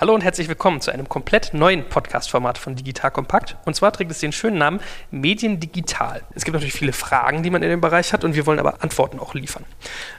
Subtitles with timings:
[0.00, 3.58] Hallo und herzlich willkommen zu einem komplett neuen Podcast-Format von Digital Kompakt.
[3.66, 4.80] Und zwar trägt es den schönen Namen
[5.10, 6.22] Medien Digital.
[6.34, 8.82] Es gibt natürlich viele Fragen, die man in dem Bereich hat und wir wollen aber
[8.82, 9.66] Antworten auch liefern.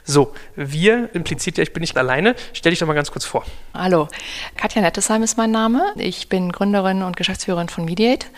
[0.04, 2.36] So, wir impliziert ja, ich bin nicht alleine.
[2.52, 3.44] Stell dich doch mal ganz kurz vor.
[3.74, 4.06] Hallo,
[4.56, 5.92] Katja Nettesheim ist mein Name.
[5.96, 8.28] Ich bin Gründerin und Geschäftsführerin von Mediate.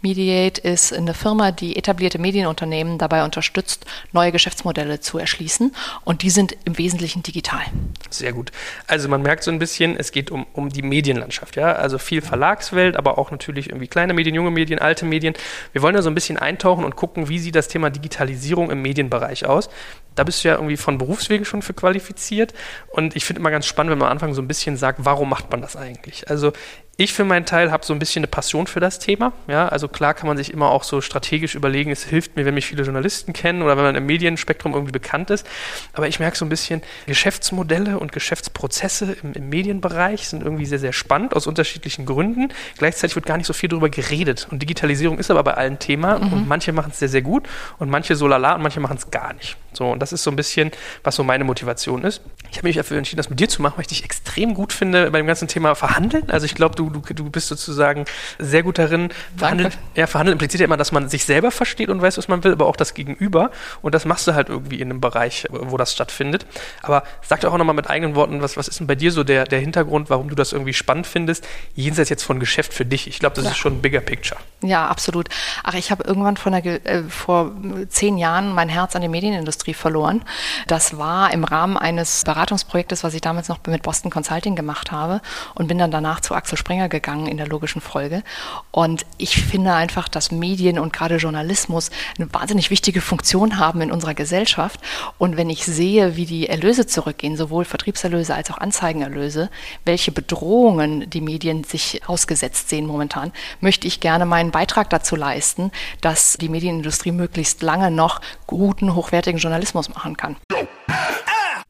[0.00, 5.76] Mediate ist eine Firma, die etablierte Medienunternehmen dabei unterstützt, neue Geschäftsmodelle zu erschließen.
[6.04, 7.60] Und die sind im Wesentlichen digital.
[8.08, 8.52] Sehr gut.
[8.86, 12.22] Also man merkt so ein bisschen, es geht um, um die Medienlandschaft, ja, also viel
[12.22, 15.34] Verlagswelt, aber auch natürlich irgendwie kleine Medien, junge Medien, alte Medien.
[15.72, 18.80] Wir wollen da so ein bisschen eintauchen und gucken, wie sieht das Thema Digitalisierung im
[18.80, 19.70] Medienbereich aus.
[20.14, 22.54] Da bist du ja irgendwie von Berufswegen schon für qualifiziert
[22.90, 25.28] und ich finde immer ganz spannend, wenn man am Anfang so ein bisschen sagt, warum
[25.28, 26.30] macht man das eigentlich?
[26.30, 26.52] Also
[26.96, 29.32] ich für meinen Teil habe so ein bisschen eine Passion für das Thema.
[29.48, 32.54] Ja, also klar kann man sich immer auch so strategisch überlegen, es hilft mir, wenn
[32.54, 35.46] mich viele Journalisten kennen oder wenn man im Medienspektrum irgendwie bekannt ist.
[35.92, 40.78] Aber ich merke so ein bisschen, Geschäftsmodelle und Geschäftsprozesse im, im, Medienbereich sind irgendwie sehr,
[40.78, 42.52] sehr spannend aus unterschiedlichen Gründen.
[42.78, 44.46] Gleichzeitig wird gar nicht so viel darüber geredet.
[44.50, 46.32] Und Digitalisierung ist aber bei allen Thema mhm.
[46.32, 49.10] und manche machen es sehr, sehr gut und manche so lala und manche machen es
[49.10, 49.56] gar nicht.
[49.72, 50.70] So, und das ist so ein bisschen,
[51.02, 52.22] was so meine Motivation ist.
[52.50, 54.72] Ich habe mich dafür entschieden, das mit dir zu machen, weil ich dich extrem gut
[54.72, 56.30] finde bei dem ganzen Thema Verhandeln.
[56.30, 58.04] Also ich glaube, du, du, du bist sozusagen
[58.38, 59.10] sehr gut darin.
[59.36, 62.44] Verhandeln, ja, verhandeln impliziert ja immer, dass man sich selber versteht und weiß, was man
[62.44, 63.50] will, aber auch das Gegenüber.
[63.82, 66.46] Und das machst du halt irgendwie in einem Bereich, wo das stattfindet.
[66.82, 69.24] Aber sag doch auch nochmal mit eigenen Worten, was, was ist denn bei dir so
[69.24, 73.06] der, der Hintergrund, warum du das irgendwie spannend findest, jenseits jetzt von Geschäft für dich?
[73.06, 73.50] Ich glaube, das ja.
[73.50, 74.40] ist schon ein bigger picture.
[74.62, 75.28] Ja, absolut.
[75.62, 77.52] Ach, ich habe irgendwann von der, äh, vor
[77.88, 80.24] zehn Jahren mein Herz an die Medienindustrie verloren.
[80.66, 85.20] Das war im Rahmen eines Beratungsprojektes, was ich damals noch mit Boston Consulting gemacht habe
[85.54, 88.22] und bin dann danach zu Axel Springer gegangen in der logischen Folge.
[88.70, 93.92] Und ich finde einfach, dass Medien und gerade Journalismus eine wahnsinnig wichtige Funktion haben in
[93.92, 94.80] unserer Gesellschaft.
[95.18, 99.50] Und wenn ich sehe, wie die Erlöse zurückgehen, sowohl Vertriebserlöse als auch Anzeigenerlöse,
[99.84, 105.70] welche Bedrohungen die Medien sich ausgesetzt sehen momentan, möchte ich gerne meinen Beitrag dazu leisten,
[106.00, 110.36] dass die Medienindustrie möglichst lange noch guten, hochwertigen Journalismus machen kann.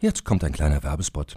[0.00, 1.36] Jetzt kommt ein kleiner Werbespot.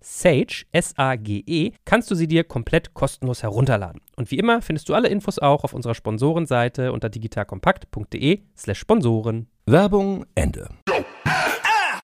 [0.00, 4.00] Sage, S-A-G-E, kannst du sie dir komplett kostenlos herunterladen.
[4.16, 9.48] Und wie immer findest du alle Infos auch auf unserer Sponsorenseite unter digitalkompakt.de slash Sponsoren.
[9.66, 10.68] Werbung Ende.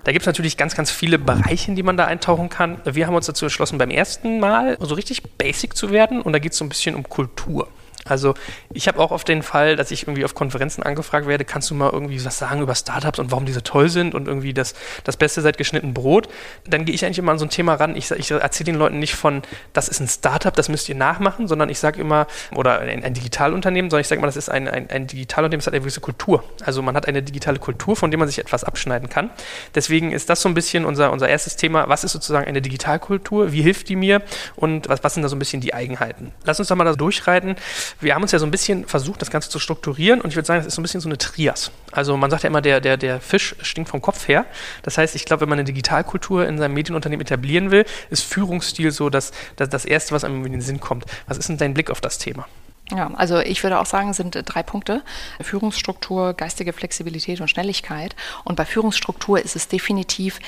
[0.07, 2.81] Da gibt es natürlich ganz, ganz viele Bereiche, in die man da eintauchen kann.
[2.85, 6.39] Wir haben uns dazu entschlossen, beim ersten Mal so richtig basic zu werden und da
[6.39, 7.67] geht es so ein bisschen um Kultur.
[8.09, 8.35] Also
[8.73, 11.75] ich habe auch auf den Fall, dass ich irgendwie auf Konferenzen angefragt werde, kannst du
[11.75, 14.75] mal irgendwie was sagen über Startups und warum die so toll sind und irgendwie das,
[15.05, 16.29] das Beste seit geschnitten Brot.
[16.67, 17.97] Dann gehe ich eigentlich immer an so ein Thema ran.
[17.97, 21.49] Ich, ich erzähle den Leuten nicht von, das ist ein Startup, das müsst ihr nachmachen,
[21.49, 24.69] sondern ich sage immer, oder ein, ein Digitalunternehmen, sondern ich sage immer, das ist ein,
[24.69, 26.45] ein, ein Digitalunternehmen, das hat eine gewisse Kultur.
[26.65, 29.31] Also man hat eine digitale Kultur, von der man sich etwas abschneiden kann.
[29.75, 31.89] Deswegen ist das so ein bisschen unser, unser erstes Thema.
[31.89, 33.53] Was ist sozusagen eine Digitalkultur?
[33.53, 34.23] Wie hilft die mir?
[34.55, 36.33] Und was, was sind da so ein bisschen die Eigenheiten?
[36.45, 37.57] Lass uns doch mal da durchreiten
[38.01, 40.47] wir haben uns ja so ein bisschen versucht, das Ganze zu strukturieren und ich würde
[40.47, 41.71] sagen, das ist so ein bisschen so eine Trias.
[41.93, 44.45] Also man sagt ja immer, der, der, der Fisch stinkt vom Kopf her.
[44.83, 48.91] Das heißt, ich glaube, wenn man eine Digitalkultur in seinem Medienunternehmen etablieren will, ist Führungsstil
[48.91, 51.07] so das, das, das Erste, was einem in den Sinn kommt.
[51.27, 52.47] Was ist denn dein Blick auf das Thema?
[52.93, 55.03] Ja, also ich würde auch sagen, sind drei Punkte.
[55.41, 58.15] Führungsstruktur, geistige Flexibilität und Schnelligkeit.
[58.45, 60.39] Und bei Führungsstruktur ist es definitiv,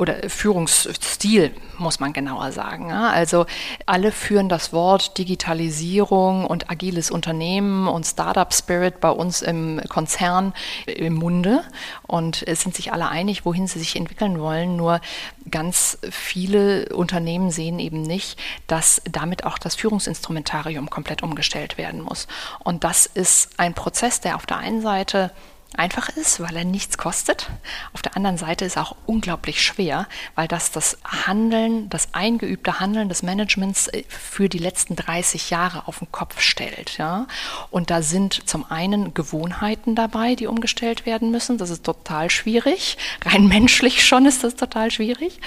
[0.00, 2.90] oder Führungsstil muss man genauer sagen.
[2.90, 3.44] Also
[3.84, 10.54] alle führen das Wort Digitalisierung und agiles Unternehmen und Startup Spirit bei uns im Konzern
[10.86, 11.62] im Munde
[12.06, 14.76] und es sind sich alle einig, wohin sie sich entwickeln wollen.
[14.76, 15.02] Nur
[15.50, 22.26] ganz viele Unternehmen sehen eben nicht, dass damit auch das Führungsinstrumentarium komplett umgestellt werden muss.
[22.64, 25.30] Und das ist ein Prozess, der auf der einen Seite
[25.76, 27.48] einfach ist, weil er nichts kostet.
[27.92, 32.80] Auf der anderen Seite ist er auch unglaublich schwer, weil das das Handeln, das eingeübte
[32.80, 36.98] Handeln des Managements äh, für die letzten 30 Jahre auf den Kopf stellt.
[36.98, 37.26] Ja?
[37.70, 41.56] Und da sind zum einen Gewohnheiten dabei, die umgestellt werden müssen.
[41.56, 42.98] Das ist total schwierig.
[43.24, 45.40] Rein menschlich schon ist das total schwierig.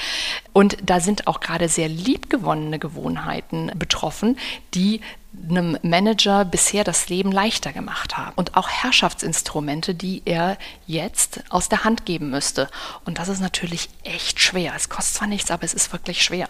[0.53, 4.37] Und da sind auch gerade sehr liebgewonnene Gewohnheiten betroffen,
[4.73, 5.01] die
[5.49, 8.33] einem Manager bisher das Leben leichter gemacht haben.
[8.35, 12.69] Und auch Herrschaftsinstrumente, die er jetzt aus der Hand geben müsste.
[13.05, 14.73] Und das ist natürlich echt schwer.
[14.75, 16.47] Es kostet zwar nichts, aber es ist wirklich schwer.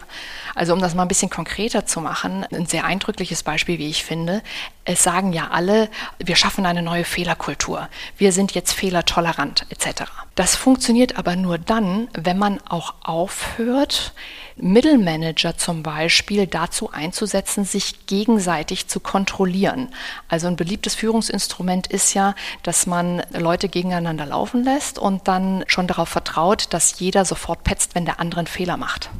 [0.54, 4.04] Also um das mal ein bisschen konkreter zu machen, ein sehr eindrückliches Beispiel, wie ich
[4.04, 4.42] finde.
[4.84, 5.88] Es sagen ja alle,
[6.18, 7.88] wir schaffen eine neue Fehlerkultur.
[8.18, 10.04] Wir sind jetzt fehlertolerant etc.
[10.34, 14.12] Das funktioniert aber nur dann, wenn man auch aufhört,
[14.56, 19.88] Mittelmanager zum Beispiel dazu einzusetzen, sich gegenseitig zu kontrollieren.
[20.28, 25.86] Also ein beliebtes Führungsinstrument ist ja, dass man Leute gegeneinander laufen lässt und dann schon
[25.86, 29.10] darauf vertraut, dass jeder sofort petzt, wenn der andere einen Fehler macht.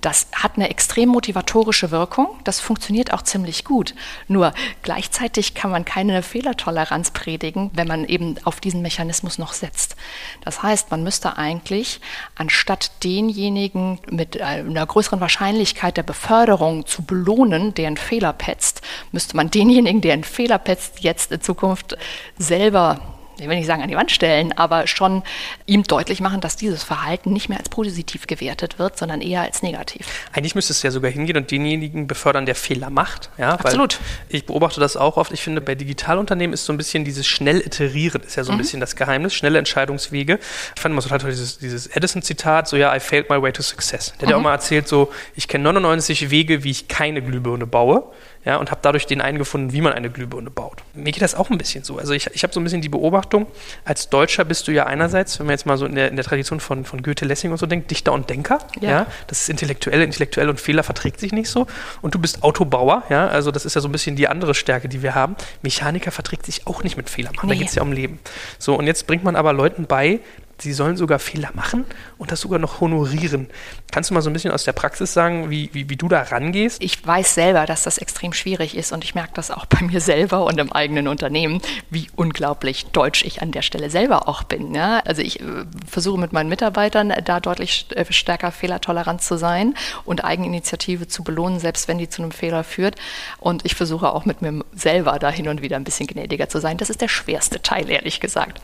[0.00, 2.28] Das hat eine extrem motivatorische Wirkung.
[2.44, 3.94] Das funktioniert auch ziemlich gut.
[4.28, 4.52] Nur
[4.82, 9.96] gleichzeitig kann man keine Fehlertoleranz predigen, wenn man eben auf diesen Mechanismus noch setzt.
[10.44, 12.00] Das heißt, man müsste eigentlich
[12.36, 18.82] anstatt denjenigen mit äh, einer größeren Wahrscheinlichkeit der Beförderung zu belohnen, der einen Fehler petzt,
[19.12, 21.96] müsste man denjenigen, der einen Fehler petzt, jetzt in Zukunft
[22.38, 25.22] selber ich will nicht sagen an die Wand stellen, aber schon
[25.66, 29.62] ihm deutlich machen, dass dieses Verhalten nicht mehr als positiv gewertet wird, sondern eher als
[29.62, 30.06] negativ.
[30.32, 33.30] Eigentlich müsste es ja sogar hingehen und denjenigen befördern, der Fehler macht.
[33.38, 33.98] Ja, Absolut.
[34.28, 35.32] ich beobachte das auch oft.
[35.32, 38.56] Ich finde, bei Digitalunternehmen ist so ein bisschen dieses schnell iterieren, ist ja so ein
[38.56, 38.62] mhm.
[38.62, 40.38] bisschen das Geheimnis, schnelle Entscheidungswege.
[40.74, 43.62] Ich fand immer so toll dieses, dieses Edison-Zitat, so ja, I failed my way to
[43.62, 44.12] success.
[44.12, 44.22] Der mhm.
[44.22, 48.04] hat ja auch mal erzählt, so, ich kenne 99 Wege, wie ich keine Glühbirne baue
[48.48, 50.78] ja, und habe dadurch den einen gefunden, wie man eine Glühbirne baut.
[50.94, 51.98] Mir geht das auch ein bisschen so.
[51.98, 53.46] Also ich, ich habe so ein bisschen die Beobachtung,
[53.84, 56.24] als Deutscher bist du ja einerseits, wenn man jetzt mal so in der, in der
[56.24, 58.60] Tradition von, von Goethe, Lessing und so denkt, Dichter und Denker.
[58.80, 58.90] Ja.
[58.90, 59.06] ja.
[59.26, 61.66] Das ist intellektuell, intellektuell und Fehler verträgt sich nicht so.
[62.00, 64.88] Und du bist Autobauer, ja, also das ist ja so ein bisschen die andere Stärke,
[64.88, 65.36] die wir haben.
[65.60, 67.50] Mechaniker verträgt sich auch nicht mit Fehlern machen.
[67.50, 67.54] Nee.
[67.56, 68.18] Da geht es ja um Leben.
[68.58, 70.20] So, und jetzt bringt man aber Leuten bei,
[70.60, 71.84] sie sollen sogar Fehler machen
[72.18, 73.48] und das sogar noch honorieren.
[73.92, 76.22] Kannst du mal so ein bisschen aus der Praxis sagen, wie, wie, wie du da
[76.22, 76.82] rangehst?
[76.82, 80.00] Ich weiß selber, dass das extrem schwierig ist und ich merke das auch bei mir
[80.00, 81.60] selber und im eigenen Unternehmen,
[81.90, 84.74] wie unglaublich deutsch ich an der Stelle selber auch bin.
[84.74, 85.00] Ja?
[85.04, 85.44] Also ich äh,
[85.86, 89.74] versuche mit meinen Mitarbeitern da deutlich äh, stärker fehlertolerant zu sein
[90.04, 92.96] und Eigeninitiative zu belohnen, selbst wenn die zu einem Fehler führt.
[93.38, 96.60] Und ich versuche auch mit mir selber da hin und wieder ein bisschen gnädiger zu
[96.60, 96.76] sein.
[96.76, 98.60] Das ist der schwerste Teil, ehrlich gesagt.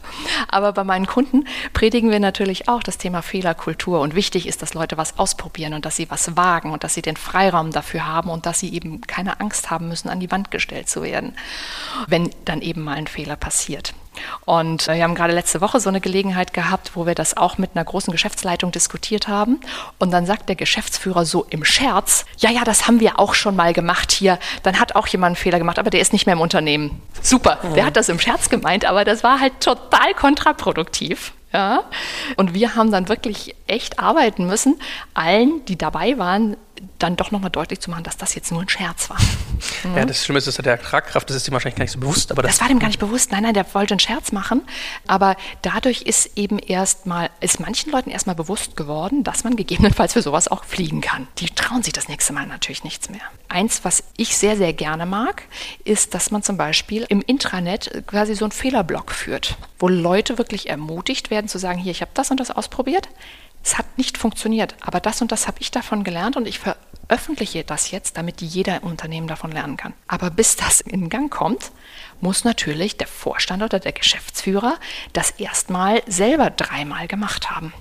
[0.49, 1.47] Aber bei meinen Kunden
[1.85, 4.01] predigen wir natürlich auch das Thema Fehlerkultur.
[4.01, 7.03] Und wichtig ist, dass Leute was ausprobieren und dass sie was wagen und dass sie
[7.03, 10.51] den Freiraum dafür haben und dass sie eben keine Angst haben müssen, an die Wand
[10.51, 11.37] gestellt zu werden,
[12.07, 13.93] wenn dann eben mal ein Fehler passiert.
[14.47, 17.59] Und äh, wir haben gerade letzte Woche so eine Gelegenheit gehabt, wo wir das auch
[17.59, 19.61] mit einer großen Geschäftsleitung diskutiert haben.
[19.99, 23.57] Und dann sagt der Geschäftsführer so im Scherz, ja, ja, das haben wir auch schon
[23.57, 24.39] mal gemacht hier.
[24.63, 27.03] Dann hat auch jemand einen Fehler gemacht, aber der ist nicht mehr im Unternehmen.
[27.21, 27.75] Super, mhm.
[27.75, 31.35] der hat das im Scherz gemeint, aber das war halt total kontraproduktiv.
[31.55, 31.85] Ja?
[32.37, 34.77] Und wir haben dann wirklich echt arbeiten müssen,
[35.15, 36.57] allen, die dabei waren,
[36.99, 39.19] dann doch nochmal deutlich zu machen, dass das jetzt nur ein Scherz war.
[39.21, 39.95] Mhm.
[39.95, 42.33] Ja, das Schlimme ist, dass der Tragkraft, das ist ihm wahrscheinlich gar nicht so bewusst.
[42.33, 43.31] Aber das, das war dem gar nicht bewusst.
[43.31, 44.63] Nein, nein, der wollte einen Scherz machen.
[45.07, 50.23] Aber dadurch ist eben erstmal, ist manchen Leuten erstmal bewusst geworden, dass man gegebenenfalls für
[50.23, 51.29] sowas auch fliegen kann.
[51.39, 53.21] Die trauen sich das nächste Mal natürlich nichts mehr.
[53.49, 55.43] Eins, was ich sehr, sehr gerne mag,
[55.85, 60.69] ist, dass man zum Beispiel im Intranet quasi so einen Fehlerblock führt, wo Leute wirklich
[60.69, 63.09] ermutigt werden zu sagen, hier, ich habe das und das ausprobiert
[63.65, 67.65] es hat nicht funktioniert, aber das und das habe ich davon gelernt und ich veröffentliche
[67.65, 69.95] das jetzt, damit jeder Unternehmen davon lernen kann.
[70.07, 71.73] Aber bis das in Gang kommt,
[72.21, 74.77] muss natürlich der Vorstand oder der Geschäftsführer
[75.15, 77.73] das erstmal selber dreimal gemacht haben.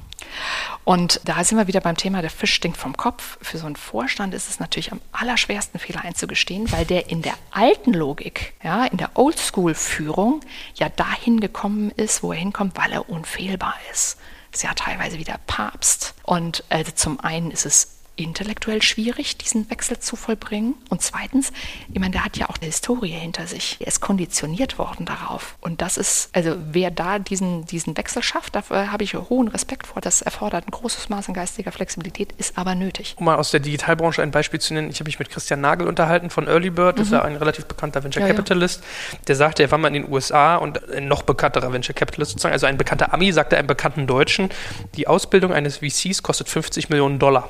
[0.85, 3.37] Und da sind wir wieder beim Thema, der Fisch stinkt vom Kopf.
[3.41, 7.35] Für so einen Vorstand ist es natürlich am allerschwersten, Fehler einzugestehen, weil der in der
[7.51, 10.39] alten Logik, ja, in der Oldschool-Führung
[10.75, 14.17] ja dahin gekommen ist, wo er hinkommt, weil er unfehlbar ist
[14.53, 16.13] ist ja teilweise wie der Papst.
[16.23, 20.75] Und also zum einen ist es intellektuell schwierig, diesen Wechsel zu vollbringen.
[20.89, 21.51] Und zweitens,
[21.91, 23.77] ich meine, der hat ja auch eine Historie hinter sich.
[23.79, 25.55] Er ist konditioniert worden darauf.
[25.61, 29.87] Und das ist, also wer da diesen, diesen Wechsel schafft, dafür habe ich hohen Respekt
[29.87, 30.01] vor.
[30.01, 33.15] Das erfordert ein großes Maß an geistiger Flexibilität, ist aber nötig.
[33.17, 35.87] Um mal aus der Digitalbranche ein Beispiel zu nennen, ich habe mich mit Christian Nagel
[35.87, 37.13] unterhalten von Early Bird, das mhm.
[37.13, 38.83] ist ja ein relativ bekannter Venture ja, Capitalist.
[39.11, 39.19] Ja.
[39.27, 42.53] Der sagte, er war mal in den USA und ein noch bekannterer Venture Capitalist sozusagen,
[42.53, 44.49] also ein bekannter Ami, sagte einem bekannten Deutschen,
[44.95, 47.49] die Ausbildung eines VCs kostet 50 Millionen Dollar.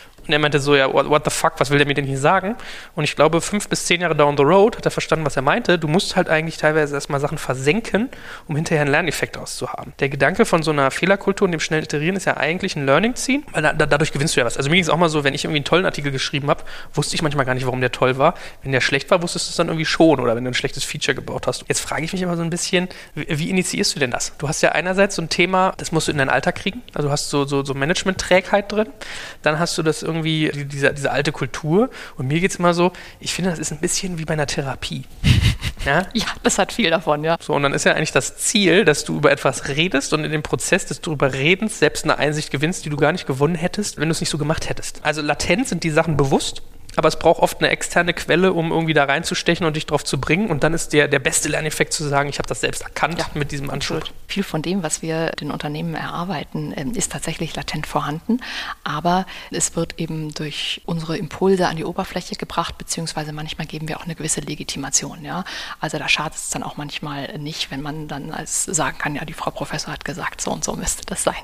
[0.31, 2.55] Und er meinte so, ja, what, the fuck, was will der mir denn hier sagen?
[2.95, 5.41] Und ich glaube, fünf bis zehn Jahre down the road hat er verstanden, was er
[5.41, 5.77] meinte.
[5.77, 8.07] Du musst halt eigentlich teilweise erstmal Sachen versenken,
[8.47, 9.91] um hinterher einen Lerneffekt auszuhaben.
[9.99, 13.15] Der Gedanke von so einer Fehlerkultur und dem schnellen Iterieren ist ja eigentlich ein Learning
[13.15, 14.55] ziehen, weil da, da, dadurch gewinnst du ja was.
[14.55, 16.63] Also mir ging es auch mal so, wenn ich irgendwie einen tollen Artikel geschrieben habe,
[16.93, 18.35] wusste ich manchmal gar nicht, warum der toll war.
[18.63, 20.85] Wenn der schlecht war, wusstest du es dann irgendwie schon oder wenn du ein schlechtes
[20.85, 21.65] Feature gebaut hast.
[21.67, 24.31] Jetzt frage ich mich immer so ein bisschen, wie, initiierst du denn das?
[24.37, 26.83] Du hast ja einerseits so ein Thema, das musst du in deinen Alltag kriegen.
[26.93, 28.87] Also du hast so, so, so Management-Trägheit drin.
[29.41, 31.89] Dann hast du das irgendwie, diese, diese alte Kultur.
[32.17, 34.47] Und mir geht es immer so, ich finde, das ist ein bisschen wie bei einer
[34.47, 35.03] Therapie.
[35.83, 36.05] Ja?
[36.13, 37.37] ja, das hat viel davon, ja.
[37.41, 40.31] So, und dann ist ja eigentlich das Ziel, dass du über etwas redest und in
[40.31, 43.97] dem Prozess des drüber Redens selbst eine Einsicht gewinnst, die du gar nicht gewonnen hättest,
[43.97, 45.03] wenn du es nicht so gemacht hättest.
[45.03, 46.61] Also latent sind die Sachen bewusst
[46.95, 50.19] aber es braucht oft eine externe Quelle, um irgendwie da reinzustechen und dich drauf zu
[50.19, 50.49] bringen.
[50.49, 53.25] Und dann ist der, der beste Lerneffekt zu sagen, ich habe das selbst erkannt ja,
[53.33, 54.03] mit diesem Anschluss.
[54.27, 58.39] Viel von dem, was wir den Unternehmen erarbeiten, ähm, ist tatsächlich latent vorhanden.
[58.83, 63.97] Aber es wird eben durch unsere Impulse an die Oberfläche gebracht, beziehungsweise manchmal geben wir
[63.97, 65.23] auch eine gewisse Legitimation.
[65.23, 65.43] Ja?
[65.79, 69.25] Also da schadet es dann auch manchmal nicht, wenn man dann als sagen kann, ja,
[69.25, 71.35] die Frau Professor hat gesagt, so und so müsste das sein.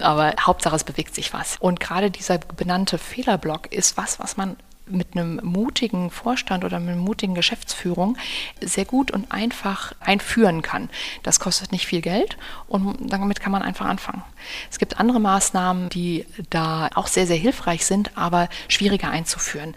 [0.00, 1.56] Aber Hauptsache, es bewegt sich was.
[1.58, 4.56] Und gerade dieser benannte Fehlerblock ist was, was man
[4.92, 8.16] mit einem mutigen Vorstand oder mit einer mutigen Geschäftsführung
[8.60, 10.90] sehr gut und einfach einführen kann.
[11.22, 12.36] Das kostet nicht viel Geld
[12.68, 14.22] und damit kann man einfach anfangen.
[14.70, 19.74] Es gibt andere Maßnahmen, die da auch sehr, sehr hilfreich sind, aber schwieriger einzuführen.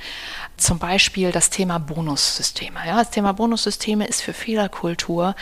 [0.58, 2.80] Zum Beispiel das Thema Bonussysteme.
[2.86, 5.36] Ja, das Thema Bonussysteme ist für Fehlerkultur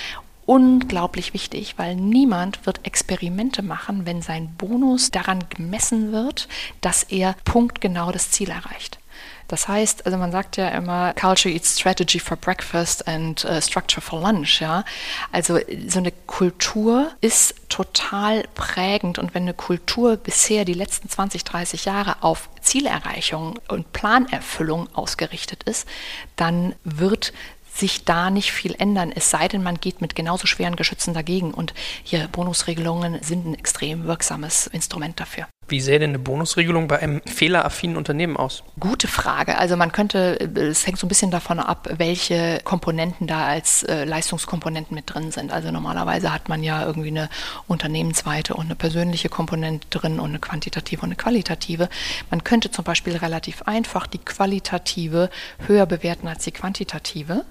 [0.46, 6.48] unglaublich wichtig, weil niemand wird Experimente machen, wenn sein Bonus daran gemessen wird,
[6.82, 9.00] dass er punktgenau das Ziel erreicht.
[9.48, 14.02] Das heißt, also man sagt ja immer, Culture eats Strategy for Breakfast and uh, Structure
[14.02, 14.62] for Lunch.
[14.62, 14.84] Ja?
[15.32, 21.44] Also so eine Kultur ist total prägend und wenn eine Kultur bisher die letzten 20,
[21.44, 25.88] 30 Jahre auf Zielerreichung und Planerfüllung ausgerichtet ist,
[26.36, 27.34] dann wird
[27.76, 31.54] sich da nicht viel ändern, es sei denn, man geht mit genauso schweren Geschützen dagegen.
[31.54, 31.74] Und
[32.04, 35.48] hier Bonusregelungen sind ein extrem wirksames Instrument dafür.
[35.68, 38.64] Wie sähe denn eine Bonusregelung bei einem fehleraffinen Unternehmen aus?
[38.80, 39.58] Gute Frage.
[39.58, 44.04] Also man könnte, es hängt so ein bisschen davon ab, welche Komponenten da als äh,
[44.04, 45.54] Leistungskomponenten mit drin sind.
[45.54, 47.30] Also normalerweise hat man ja irgendwie eine
[47.68, 51.88] unternehmensweite und eine persönliche Komponente drin und eine quantitative und eine qualitative.
[52.30, 55.30] Man könnte zum Beispiel relativ einfach die qualitative
[55.66, 57.46] höher bewerten als die quantitative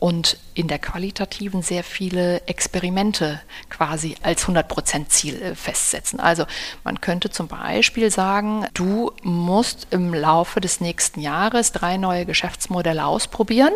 [0.00, 3.40] und in der qualitativen sehr viele Experimente
[3.70, 6.18] quasi als 100% Ziel äh, festsetzen.
[6.18, 6.44] Also
[6.82, 13.04] man könnte zum Beispiel sagen, du musst im Laufe des nächsten Jahres drei neue Geschäftsmodelle
[13.04, 13.74] ausprobieren.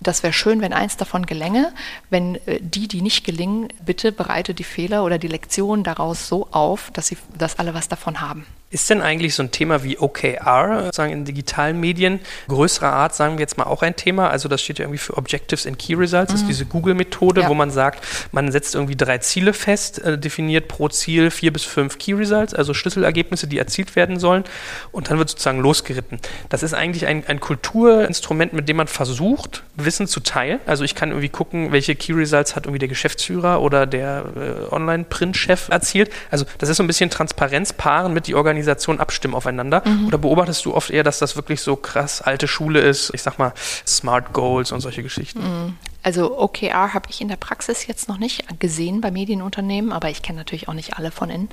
[0.00, 1.72] Das wäre schön, wenn eins davon gelänge.
[2.10, 6.48] Wenn äh, die, die nicht gelingen, bitte bereite die Fehler oder die Lektionen daraus so
[6.50, 8.46] auf, dass, sie, dass alle was davon haben.
[8.68, 12.18] Ist denn eigentlich so ein Thema wie OKR, sagen in digitalen Medien,
[12.48, 14.28] größerer Art, sagen wir jetzt mal auch ein Thema?
[14.28, 16.34] Also das steht ja irgendwie für Objectives and Key Results, mhm.
[16.34, 17.48] das ist diese Google-Methode, ja.
[17.48, 21.62] wo man sagt, man setzt irgendwie drei Ziele fest, äh, definiert pro Ziel vier bis
[21.62, 24.42] fünf Key Results, also Schlüsselergebnisse, die erzielt werden sollen
[24.90, 26.18] und dann wird sozusagen losgeritten.
[26.48, 30.58] Das ist eigentlich ein, ein Kulturinstrument, mit dem man versucht, Wissen zu teilen.
[30.66, 34.74] Also ich kann irgendwie gucken, welche Key Results hat irgendwie der Geschäftsführer oder der äh,
[34.74, 36.10] Online-Print-Chef erzielt.
[36.32, 39.82] Also das ist so ein bisschen Transparenz paaren mit die Organisation Organisationen abstimmen aufeinander?
[39.84, 40.06] Mhm.
[40.06, 43.10] Oder beobachtest du oft eher, dass das wirklich so krass alte Schule ist?
[43.14, 43.52] Ich sag mal,
[43.86, 45.40] Smart Goals und solche Geschichten.
[45.40, 45.76] Mhm.
[46.02, 50.22] Also OKR habe ich in der Praxis jetzt noch nicht gesehen bei Medienunternehmen, aber ich
[50.22, 51.48] kenne natürlich auch nicht alle von innen.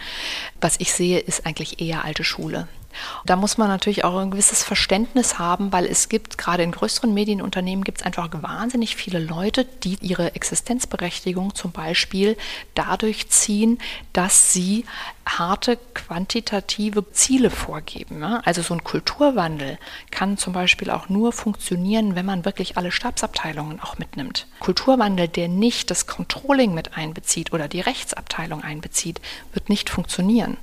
[0.61, 2.67] Was ich sehe, ist eigentlich eher alte Schule.
[3.25, 7.13] Da muss man natürlich auch ein gewisses Verständnis haben, weil es gibt, gerade in größeren
[7.13, 12.37] Medienunternehmen, gibt es einfach wahnsinnig viele Leute, die ihre Existenzberechtigung zum Beispiel
[12.75, 13.79] dadurch ziehen,
[14.13, 14.85] dass sie
[15.25, 18.23] harte quantitative Ziele vorgeben.
[18.23, 19.77] Also so ein Kulturwandel
[20.11, 24.47] kann zum Beispiel auch nur funktionieren, wenn man wirklich alle Stabsabteilungen auch mitnimmt.
[24.59, 29.21] Kulturwandel, der nicht das Controlling mit einbezieht oder die Rechtsabteilung einbezieht,
[29.53, 30.57] wird nicht funktionieren.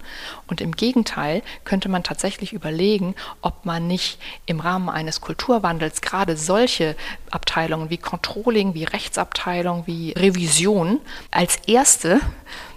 [0.50, 6.36] Und im Gegenteil könnte man tatsächlich überlegen, ob man nicht im Rahmen eines Kulturwandels gerade
[6.36, 6.96] solche
[7.30, 12.20] Abteilungen wie Controlling, wie Rechtsabteilung, wie Revision als erste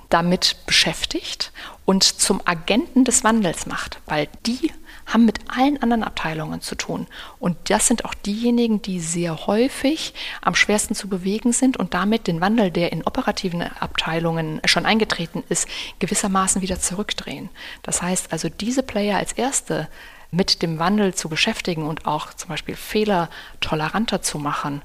[0.09, 1.51] damit beschäftigt
[1.85, 4.71] und zum Agenten des Wandels macht, weil die
[5.05, 7.07] haben mit allen anderen Abteilungen zu tun.
[7.39, 12.27] Und das sind auch diejenigen, die sehr häufig am schwersten zu bewegen sind und damit
[12.27, 15.67] den Wandel, der in operativen Abteilungen schon eingetreten ist,
[15.99, 17.49] gewissermaßen wieder zurückdrehen.
[17.81, 19.87] Das heißt also, diese Player als erste
[20.31, 23.29] mit dem Wandel zu beschäftigen und auch zum Beispiel Fehler
[23.61, 24.81] toleranter zu machen,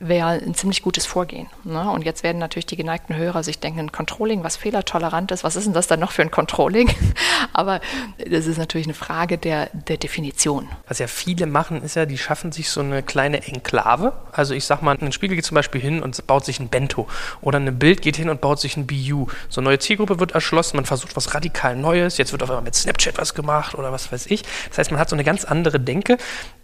[0.00, 1.48] wäre ein ziemlich gutes Vorgehen.
[1.62, 1.90] Ne?
[1.90, 5.66] Und jetzt werden natürlich die geneigten Hörer sich denken, Controlling, was fehlertolerant ist, was ist
[5.66, 6.90] denn das dann noch für ein Controlling?
[7.52, 7.80] Aber
[8.18, 10.68] das ist natürlich eine Frage der, der Definition.
[10.88, 14.14] Was ja viele machen, ist ja, die schaffen sich so eine kleine Enklave.
[14.32, 17.06] Also ich sag mal, ein Spiegel geht zum Beispiel hin und baut sich ein Bento.
[17.42, 19.26] Oder ein Bild geht hin und baut sich ein BU.
[19.50, 22.64] So eine neue Zielgruppe wird erschlossen, man versucht was radikal Neues, jetzt wird auf einmal
[22.64, 24.44] mit Snapchat was gemacht oder was weiß ich.
[24.70, 26.16] Das heißt, man hat so eine ganz andere Denke.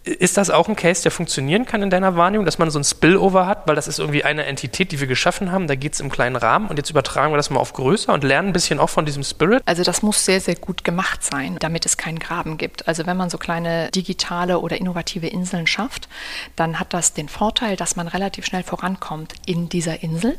[0.03, 2.83] Ist das auch ein Case, der funktionieren kann in deiner Wahrnehmung, dass man so ein
[2.83, 5.99] Spillover hat, weil das ist irgendwie eine Entität, die wir geschaffen haben, da geht es
[5.99, 8.79] im kleinen Rahmen und jetzt übertragen wir das mal auf größer und lernen ein bisschen
[8.79, 9.61] auch von diesem Spirit?
[9.65, 12.87] Also das muss sehr, sehr gut gemacht sein, damit es keinen Graben gibt.
[12.87, 16.07] Also wenn man so kleine digitale oder innovative Inseln schafft,
[16.55, 20.37] dann hat das den Vorteil, dass man relativ schnell vorankommt in dieser Insel.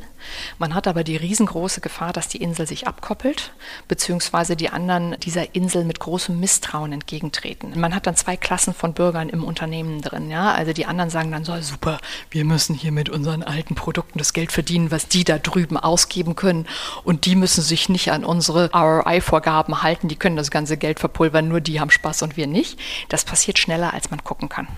[0.59, 3.53] Man hat aber die riesengroße Gefahr, dass die Insel sich abkoppelt,
[3.87, 7.79] beziehungsweise die anderen dieser Insel mit großem Misstrauen entgegentreten.
[7.79, 10.31] Man hat dann zwei Klassen von Bürgern im Unternehmen drin.
[10.31, 10.53] Ja?
[10.53, 11.99] Also die anderen sagen dann so, super,
[12.31, 16.37] wir müssen hier mit unseren alten Produkten das Geld verdienen, was die da drüben ausgeben
[16.37, 16.67] können.
[17.05, 20.09] Und die müssen sich nicht an unsere ROI-Vorgaben halten.
[20.09, 22.79] Die können das ganze Geld verpulvern, nur die haben Spaß und wir nicht.
[23.09, 24.69] Das passiert schneller, als man gucken kann.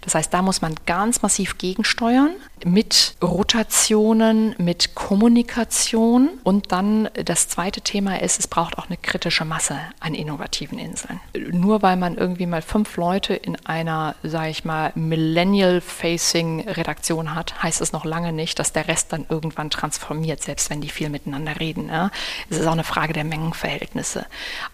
[0.00, 2.30] Das heißt, da muss man ganz massiv gegensteuern
[2.64, 6.30] mit Rotationen, mit Kommunikation.
[6.44, 11.20] Und dann das zweite Thema ist, es braucht auch eine kritische Masse an innovativen Inseln.
[11.50, 17.80] Nur weil man irgendwie mal fünf Leute in einer, sage ich mal, Millennial-Facing-Redaktion hat, heißt
[17.80, 21.60] es noch lange nicht, dass der Rest dann irgendwann transformiert, selbst wenn die viel miteinander
[21.60, 21.88] reden.
[21.88, 22.10] Ja.
[22.50, 24.26] Es ist auch eine Frage der Mengenverhältnisse.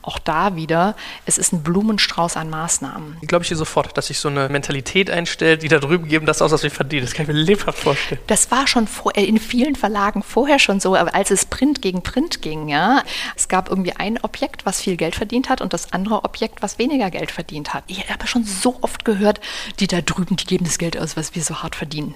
[0.03, 0.97] Auch da wieder,
[1.27, 3.19] es ist ein Blumenstrauß an Maßnahmen.
[3.23, 6.41] Glaube ich hier sofort, dass sich so eine Mentalität einstellt, die da drüben geben das
[6.41, 7.05] aus, was wir verdienen.
[7.05, 8.21] Das kann ich mir lebhaft vorstellen.
[8.27, 12.03] Das war schon vor, äh, in vielen Verlagen vorher schon so, als es Print gegen
[12.03, 12.69] Print ging.
[12.69, 13.03] Ja.
[13.37, 16.79] Es gab irgendwie ein Objekt, was viel Geld verdient hat und das andere Objekt, was
[16.79, 17.85] weniger Geld verdient hat.
[17.89, 19.41] Ich habe schon so oft gehört,
[19.81, 22.15] die da drüben, die geben das Geld aus, was wir so hart verdienen.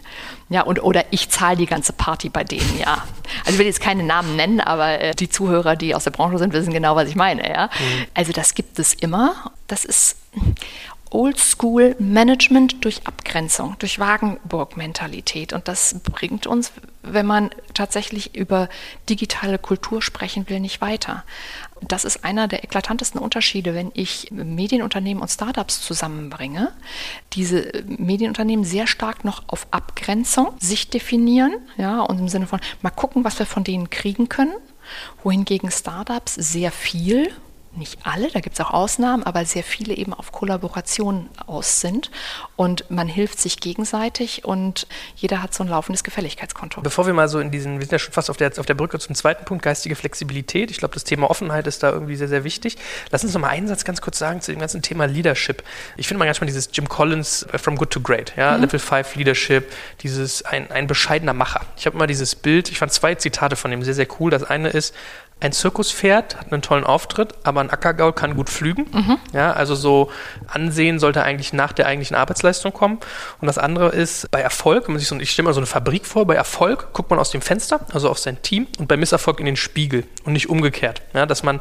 [0.49, 3.05] Ja, und, oder ich zahle die ganze Party bei denen, ja.
[3.41, 6.39] Also ich will jetzt keine Namen nennen, aber äh, die Zuhörer, die aus der Branche
[6.39, 7.67] sind, wissen genau, was ich meine, ja.
[7.67, 8.07] Mhm.
[8.15, 9.53] Also das gibt es immer.
[9.67, 10.17] Das ist
[11.11, 15.53] Oldschool Management durch Abgrenzung, durch Wagenburg-Mentalität.
[15.53, 16.73] Und das bringt uns,
[17.03, 18.69] wenn man tatsächlich über
[19.09, 21.25] digitale Kultur sprechen will, nicht weiter.
[21.81, 26.73] Das ist einer der eklatantesten Unterschiede, wenn ich Medienunternehmen und Startups zusammenbringe.
[27.33, 32.91] Diese Medienunternehmen sehr stark noch auf Abgrenzung sich definieren, ja, und im Sinne von mal
[32.91, 34.55] gucken, was wir von denen kriegen können
[35.23, 37.31] wohingegen Startups sehr viel
[37.79, 42.11] nicht alle, da gibt es auch Ausnahmen, aber sehr viele eben auf Kollaboration aus sind.
[42.57, 44.87] Und man hilft sich gegenseitig und
[45.17, 46.81] jeder hat so ein laufendes Gefälligkeitskonto.
[46.83, 48.75] Bevor wir mal so in diesen, wir sind ja schon fast auf der, auf der
[48.75, 50.71] Brücke zum zweiten Punkt, geistige Flexibilität.
[50.71, 52.77] Ich glaube, das Thema Offenheit ist da irgendwie sehr, sehr wichtig.
[53.11, 55.63] Lass uns noch mal einen Satz ganz kurz sagen zu dem ganzen Thema Leadership.
[55.97, 58.63] Ich finde manchmal dieses Jim Collins äh, From Good to Great, ja, mhm.
[58.63, 61.65] Level 5 Leadership, dieses ein, ein bescheidener Macher.
[61.77, 64.31] Ich habe immer dieses Bild, ich fand zwei Zitate von ihm sehr, sehr cool.
[64.31, 64.95] Das eine ist,
[65.41, 68.87] ein Zirkuspferd hat einen tollen Auftritt, aber ein Ackergaul kann gut flügen.
[68.93, 69.19] Mhm.
[69.33, 70.11] Ja, also so
[70.49, 72.99] Ansehen sollte eigentlich nach der eigentlichen Arbeitsleistung kommen.
[73.41, 75.67] Und das andere ist bei Erfolg, wenn man sich so, ich stelle mir so eine
[75.67, 78.97] Fabrik vor, bei Erfolg guckt man aus dem Fenster, also auf sein Team, und bei
[78.97, 81.03] Misserfolg in den Spiegel und nicht umgekehrt.
[81.15, 81.61] Ja, dass man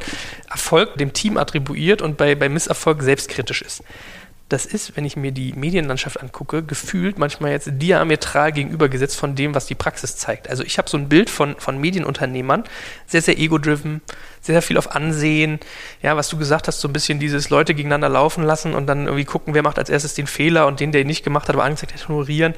[0.50, 3.84] Erfolg dem Team attribuiert und bei, bei Misserfolg selbstkritisch ist
[4.48, 9.54] das ist, wenn ich mir die Medienlandschaft angucke, gefühlt manchmal jetzt diametral gegenübergesetzt von dem,
[9.54, 10.48] was die Praxis zeigt.
[10.48, 12.64] Also ich habe so ein Bild von, von Medienunternehmern,
[13.06, 14.00] sehr, sehr ego-driven,
[14.40, 15.60] sehr viel auf Ansehen.
[16.02, 19.04] Ja, was du gesagt hast, so ein bisschen dieses Leute gegeneinander laufen lassen und dann
[19.04, 21.54] irgendwie gucken, wer macht als erstes den Fehler und den, der ihn nicht gemacht hat,
[21.54, 22.54] aber angezeigt hat, ignorieren.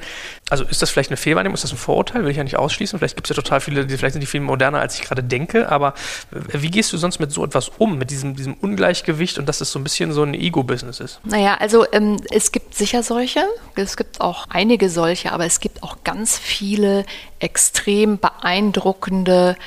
[0.49, 1.55] Also ist das vielleicht eine Fehlwahrnehmung?
[1.55, 2.23] Ist das ein Vorurteil?
[2.23, 2.97] Will ich ja nicht ausschließen.
[2.99, 5.23] Vielleicht gibt es ja total viele, die, vielleicht sind die viel moderner, als ich gerade
[5.23, 5.69] denke.
[5.69, 5.93] Aber
[6.31, 9.71] wie gehst du sonst mit so etwas um, mit diesem, diesem Ungleichgewicht und dass es
[9.71, 11.19] so ein bisschen so ein Ego-Business ist?
[11.25, 13.45] Naja, also ähm, es gibt sicher solche.
[13.75, 17.05] Es gibt auch einige solche, aber es gibt auch ganz viele
[17.39, 19.57] extrem beeindruckende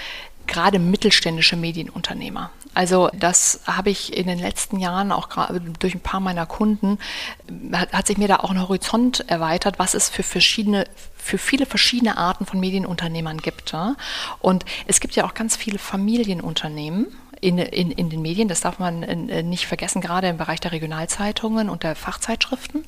[0.46, 2.50] gerade mittelständische Medienunternehmer.
[2.74, 5.28] Also das habe ich in den letzten Jahren auch
[5.78, 6.98] durch ein paar meiner Kunden,
[7.72, 11.64] hat, hat, sich mir da auch ein Horizont erweitert, was es für verschiedene für viele
[11.64, 13.74] verschiedene Arten von Medienunternehmern gibt.
[14.40, 17.06] Und es gibt ja auch ganz viele Familienunternehmen,
[17.44, 18.48] in, in, in den Medien.
[18.48, 22.84] Das darf man äh, nicht vergessen, gerade im Bereich der Regionalzeitungen und der Fachzeitschriften,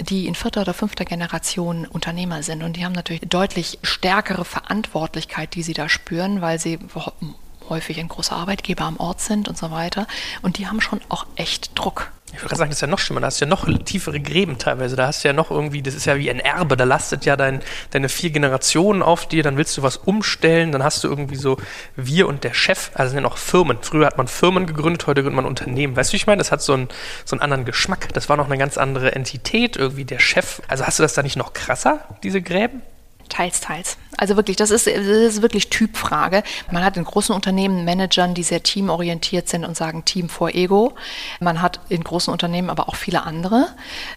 [0.00, 2.62] die in vierter oder fünfter Generation Unternehmer sind.
[2.62, 6.80] Und die haben natürlich deutlich stärkere Verantwortlichkeit, die sie da spüren, weil sie
[7.68, 10.08] häufig ein großer Arbeitgeber am Ort sind und so weiter.
[10.42, 12.10] Und die haben schon auch echt Druck.
[12.34, 13.20] Ich würde sagen, das ist ja noch schlimmer.
[13.20, 14.96] Da hast du ja noch tiefere Gräben teilweise.
[14.96, 16.76] Da hast du ja noch irgendwie, das ist ja wie ein Erbe.
[16.76, 19.42] Da lastet ja dein, deine vier Generationen auf dir.
[19.42, 20.72] Dann willst du was umstellen.
[20.72, 21.56] Dann hast du irgendwie so
[21.96, 22.90] wir und der Chef.
[22.94, 23.78] Also sind ja noch Firmen.
[23.80, 25.96] Früher hat man Firmen gegründet, heute gründet man Unternehmen.
[25.96, 26.38] Weißt du, wie ich meine?
[26.38, 26.88] Das hat so einen,
[27.24, 28.12] so einen anderen Geschmack.
[28.12, 30.60] Das war noch eine ganz andere Entität, irgendwie der Chef.
[30.68, 32.82] Also hast du das da nicht noch krasser, diese Gräben?
[33.28, 33.96] Teils, teils.
[34.16, 36.42] Also wirklich, das ist, das ist wirklich Typfrage.
[36.70, 40.94] Man hat in großen Unternehmen Managern, die sehr teamorientiert sind und sagen Team vor Ego.
[41.40, 43.68] Man hat in großen Unternehmen aber auch viele andere,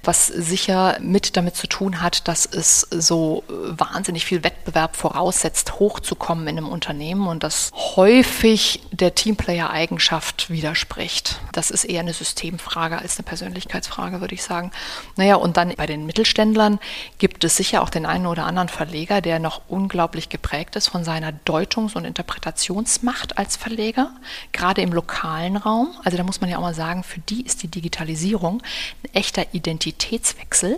[0.03, 6.47] was sicher mit damit zu tun hat, dass es so wahnsinnig viel Wettbewerb voraussetzt, hochzukommen
[6.47, 11.39] in einem Unternehmen und das häufig der Teamplayer-Eigenschaft widerspricht.
[11.51, 14.71] Das ist eher eine Systemfrage als eine Persönlichkeitsfrage, würde ich sagen.
[15.15, 16.79] Naja, und dann bei den Mittelständlern
[17.17, 21.05] gibt es sicher auch den einen oder anderen Verleger, der noch unglaublich geprägt ist von
[21.05, 24.11] seiner Deutungs- und Interpretationsmacht als Verleger,
[24.51, 25.95] gerade im lokalen Raum.
[26.03, 28.61] Also da muss man ja auch mal sagen, für die ist die Digitalisierung
[29.03, 30.77] ein echter Identitätswechsel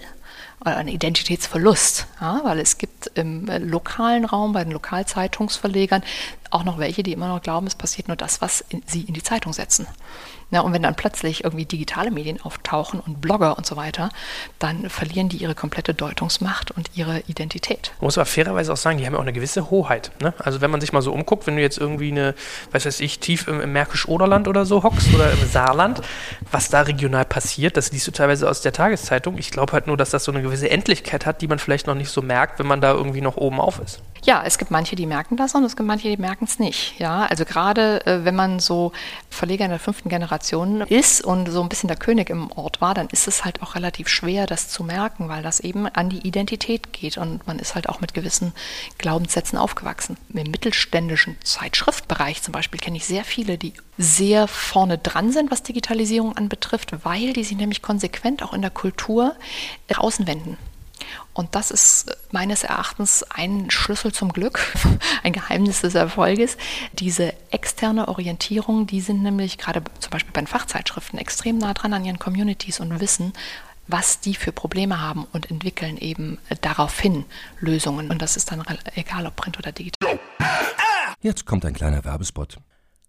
[0.62, 6.04] oder ein Identitätsverlust, ja, weil es gibt im äh, lokalen Raum bei den Lokalzeitungsverlegern
[6.52, 9.16] auch noch welche, die immer noch glauben, es passiert nur das, was in, sie in
[9.16, 9.88] die Zeitung setzen.
[10.52, 14.10] Ja, und wenn dann plötzlich irgendwie digitale Medien auftauchen und Blogger und so weiter,
[14.58, 17.92] dann verlieren die ihre komplette Deutungsmacht und ihre Identität.
[18.00, 20.12] Man muss aber fairerweise auch sagen, die haben ja auch eine gewisse Hoheit.
[20.22, 20.34] Ne?
[20.40, 22.34] Also wenn man sich mal so umguckt, wenn du jetzt irgendwie eine,
[22.72, 26.02] weiß weiß ich, tief im, im Märkisch-Oderland oder so hockst oder im Saarland,
[26.52, 29.38] was da regional passiert, das liest du teilweise aus der Tageszeitung.
[29.38, 31.96] Ich glaube halt nur, dass das so eine gewisse Endlichkeit hat, die man vielleicht noch
[31.96, 34.02] nicht so merkt, wenn man da irgendwie noch oben auf ist.
[34.26, 37.00] Ja, es gibt manche, die merken das und es gibt manche, die merken es nicht.
[37.00, 38.92] Ja, also gerade äh, wenn man so
[39.30, 42.94] Verleger in der fünften Generation ist und so ein bisschen der König im Ort war,
[42.94, 46.28] dann ist es halt auch relativ schwer, das zu merken, weil das eben an die
[46.28, 48.54] Identität geht und man ist halt auch mit gewissen
[48.98, 50.18] Glaubenssätzen aufgewachsen.
[50.34, 55.64] Im mittelständischen Zeitschriftbereich zum Beispiel kenne ich sehr viele, die sehr vorne dran sind, was
[55.64, 59.36] Digitalisierung anbetrifft, weil die sich nämlich konsequent auch in der Kultur
[59.96, 60.58] außen wenden.
[61.34, 64.60] Und das ist meines Erachtens ein Schlüssel zum Glück,
[65.24, 66.58] ein Geheimnis des Erfolges.
[66.94, 71.94] Diese externe Orientierung, die sind nämlich gerade zum Beispiel bei den Fachzeitschriften extrem nah dran
[71.94, 73.34] an ihren Communities und wissen,
[73.88, 77.26] was die für Probleme haben und entwickeln eben daraufhin
[77.60, 78.12] Lösungen.
[78.12, 78.64] Und das ist dann
[78.96, 80.20] egal, ob print oder digital.
[81.22, 82.58] Jetzt kommt ein kleiner Werbespot.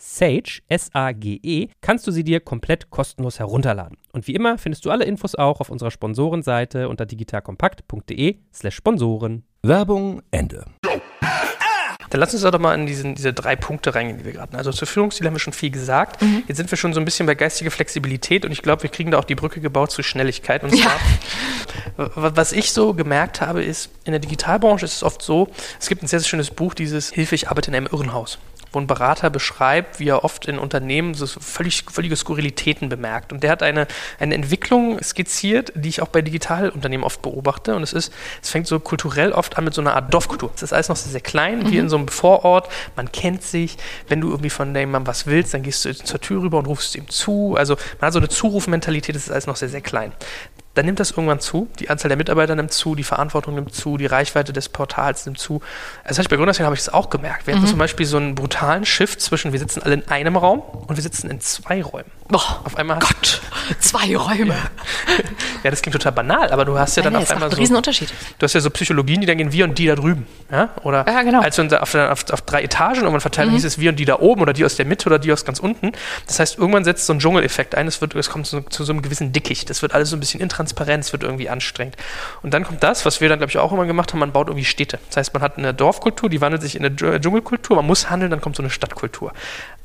[0.00, 3.98] Sage, S-A-G-E, kannst du sie dir komplett kostenlos herunterladen.
[4.12, 9.44] Und wie immer findest du alle Infos auch auf unserer Sponsorenseite unter digitalkompakt.de slash Sponsoren.
[9.62, 10.64] Werbung Ende.
[12.08, 14.56] Dann lass uns doch mal in diesen, diese drei Punkte reingehen, die wir gerade hatten.
[14.56, 16.20] Also zur Führungsstil haben wir schon viel gesagt.
[16.22, 16.44] Mhm.
[16.48, 19.10] Jetzt sind wir schon so ein bisschen bei geistiger Flexibilität und ich glaube, wir kriegen
[19.10, 20.64] da auch die Brücke gebaut zu Schnelligkeit.
[20.64, 20.92] Und zwar,
[21.98, 22.10] ja.
[22.16, 26.02] was ich so gemerkt habe, ist, in der Digitalbranche ist es oft so, es gibt
[26.02, 28.38] ein sehr, sehr schönes Buch, dieses Hilfe, ich arbeite in einem Irrenhaus
[28.72, 33.32] wo ein Berater beschreibt, wie er oft in Unternehmen so völlig, völlige Skurrilitäten bemerkt.
[33.32, 33.86] Und der hat eine,
[34.18, 37.74] eine Entwicklung skizziert, die ich auch bei Digitalunternehmen oft beobachte.
[37.74, 40.50] Und es ist, es fängt so kulturell oft an mit so einer Art Dorfkultur.
[40.54, 41.70] Es ist alles noch sehr, sehr klein, mhm.
[41.70, 42.68] wie in so einem Vorort.
[42.96, 43.76] Man kennt sich.
[44.08, 46.94] Wenn du irgendwie von jemandem was willst, dann gehst du zur Tür rüber und rufst
[46.94, 47.56] ihm zu.
[47.56, 50.12] Also man hat so eine Zurufmentalität, das ist alles noch sehr, sehr klein
[50.74, 51.68] dann nimmt das irgendwann zu.
[51.78, 55.38] Die Anzahl der Mitarbeiter nimmt zu, die Verantwortung nimmt zu, die Reichweite des Portals nimmt
[55.38, 55.60] zu.
[56.06, 57.46] Das heißt, bei Gründerszene habe ich das auch gemerkt.
[57.46, 57.58] Wir mhm.
[57.58, 60.96] hatten zum Beispiel so einen brutalen Shift zwischen, wir sitzen alle in einem Raum und
[60.96, 62.10] wir sitzen in zwei Räumen.
[62.30, 63.40] Boah, auf einmal Gott,
[63.80, 64.54] zwei Räume.
[65.64, 67.56] ja, das klingt total banal, aber du hast ja, dann nee, auf einmal so.
[67.56, 68.12] Riesenunterschied.
[68.38, 70.26] Du hast ja so Psychologien, die dann gehen wir und die da drüben.
[70.50, 70.70] Ja?
[70.84, 71.40] Oder ja, genau.
[71.40, 73.54] als wir auf, auf, auf, drei Etagen irgendwann verteilen, mhm.
[73.54, 75.44] hieß es wir und die da oben oder die aus der Mitte oder die aus
[75.44, 75.90] ganz unten.
[76.28, 78.92] Das heißt, irgendwann setzt so ein Dschungeleffekt ein, es, wird, es kommt zu, zu so
[78.92, 79.68] einem gewissen Dickicht.
[79.68, 81.96] Das wird alles so ein bisschen intransparent, es wird irgendwie anstrengend.
[82.42, 84.48] Und dann kommt das, was wir dann, glaube ich, auch immer gemacht haben, man baut
[84.48, 84.98] irgendwie Städte.
[85.08, 88.30] Das heißt, man hat eine Dorfkultur, die wandelt sich in eine Dschungelkultur, man muss handeln,
[88.30, 89.32] dann kommt so eine Stadtkultur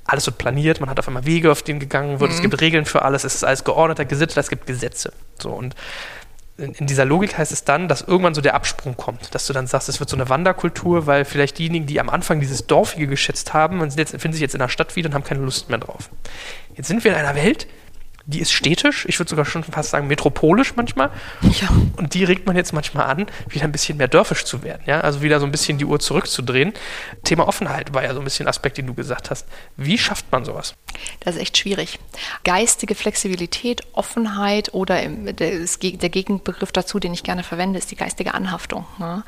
[0.08, 2.36] alles wird planiert, man hat auf einmal Wege, auf denen gegangen wird, mhm.
[2.36, 5.12] es gibt Regeln für alles, es ist alles geordneter, gesittet, es gibt Gesetze.
[5.40, 5.76] So und
[6.58, 9.68] in, dieser Logik heißt es dann, dass irgendwann so der Absprung kommt, dass du dann
[9.68, 13.54] sagst, es wird so eine Wanderkultur, weil vielleicht diejenigen, die am Anfang dieses Dorfige geschätzt
[13.54, 15.80] haben, und jetzt, finden sich jetzt in der Stadt wieder und haben keine Lust mehr
[15.80, 16.10] drauf.
[16.76, 17.68] Jetzt sind wir in einer Welt,
[18.28, 21.12] die ist städtisch, ich würde sogar schon fast sagen metropolisch manchmal.
[21.62, 21.70] Ja.
[21.98, 24.82] Und die regt man jetzt manchmal an, wieder ein bisschen mehr dörfisch zu werden.
[24.88, 25.02] Ja?
[25.02, 26.74] Also wieder so ein bisschen die Uhr zurückzudrehen.
[27.24, 29.48] Thema Offenheit war ja so ein bisschen ein Aspekt, den du gesagt hast.
[29.78, 30.74] Wie schafft man sowas?
[31.20, 32.00] Das ist echt schwierig.
[32.44, 35.66] Geistige Flexibilität, Offenheit oder der,
[36.10, 38.86] Gegenbegriff dazu, den ich gerne verwende, ist die geistige Anhaftung.
[39.00, 39.24] Ja?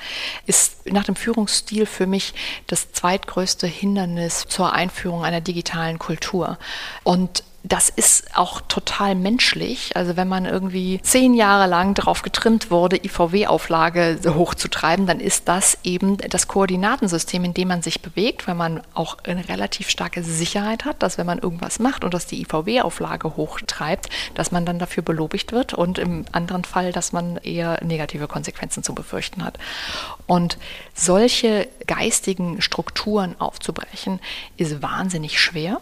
[0.47, 2.33] Ist nach dem Führungsstil für mich
[2.65, 6.57] das zweitgrößte Hindernis zur Einführung einer digitalen Kultur.
[7.03, 9.95] Und das ist auch total menschlich.
[9.95, 15.77] Also wenn man irgendwie zehn Jahre lang darauf getrimmt wurde, IVW-Auflage hochzutreiben, dann ist das
[15.84, 20.86] eben das Koordinatensystem, in dem man sich bewegt, weil man auch eine relativ starke Sicherheit
[20.86, 25.03] hat, dass wenn man irgendwas macht und das die IVW-Auflage hochtreibt, dass man dann dafür
[25.03, 29.58] belobigt wird und im anderen Fall, dass man eher negative Konsequenzen zu befürchten hat.
[30.25, 30.58] Und
[30.93, 34.19] solche geistigen Strukturen aufzubrechen,
[34.58, 35.82] ist wahnsinnig schwer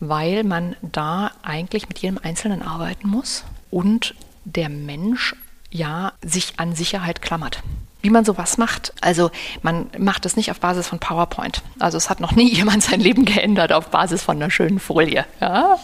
[0.00, 5.34] weil man da eigentlich mit jedem Einzelnen arbeiten muss und der Mensch
[5.70, 7.62] ja sich an Sicherheit klammert.
[8.00, 9.30] Wie man sowas macht, also
[9.62, 11.62] man macht es nicht auf Basis von PowerPoint.
[11.80, 15.26] Also es hat noch nie jemand sein Leben geändert auf Basis von einer schönen Folie,
[15.40, 15.78] ja?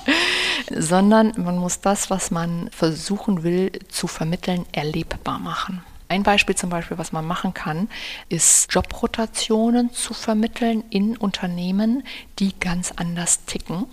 [0.70, 5.82] sondern man muss das, was man versuchen will zu vermitteln, erlebbar machen.
[6.06, 7.88] Ein Beispiel zum Beispiel, was man machen kann,
[8.28, 12.04] ist Jobrotationen zu vermitteln in Unternehmen,
[12.38, 13.86] die ganz anders ticken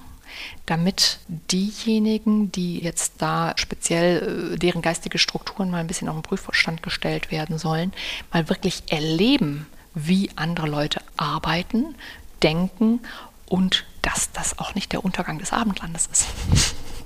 [0.65, 1.20] damit
[1.52, 6.84] diejenigen, die jetzt da speziell äh, deren geistige Strukturen mal ein bisschen auf den Prüfstand
[6.84, 7.94] gestellt werden sollen,
[8.32, 11.96] mal wirklich erleben, wie andere Leute arbeiten,
[12.44, 13.02] denken
[13.48, 16.28] und dass das auch nicht der Untergang des Abendlandes ist.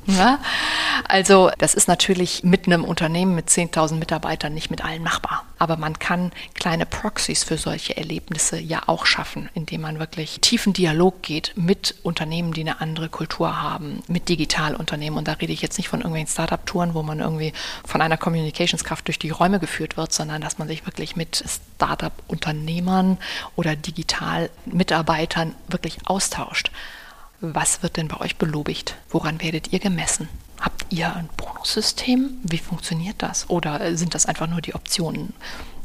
[0.16, 0.40] Ja?
[1.08, 5.46] Also das ist natürlich mit einem Unternehmen mit 10.000 Mitarbeitern nicht mit allen machbar.
[5.60, 10.74] Aber man kann kleine Proxys für solche Erlebnisse ja auch schaffen, indem man wirklich tiefen
[10.74, 15.18] Dialog geht mit Unternehmen, die eine andere Kultur haben, mit Digitalunternehmen.
[15.18, 17.54] Und da rede ich jetzt nicht von irgendwelchen Startup-Touren, wo man irgendwie
[17.86, 21.44] von einer Communicationskraft durch die Räume geführt wird, sondern dass man sich wirklich mit
[21.76, 23.18] Startup-Unternehmern
[23.56, 26.72] oder Digital-Mitarbeitern wirklich austauscht.
[27.42, 28.96] Was wird denn bei euch belobigt?
[29.10, 30.30] Woran werdet ihr gemessen?
[30.60, 32.40] Habt ihr ein Bonussystem?
[32.44, 33.50] Wie funktioniert das?
[33.50, 35.34] Oder sind das einfach nur die Optionen?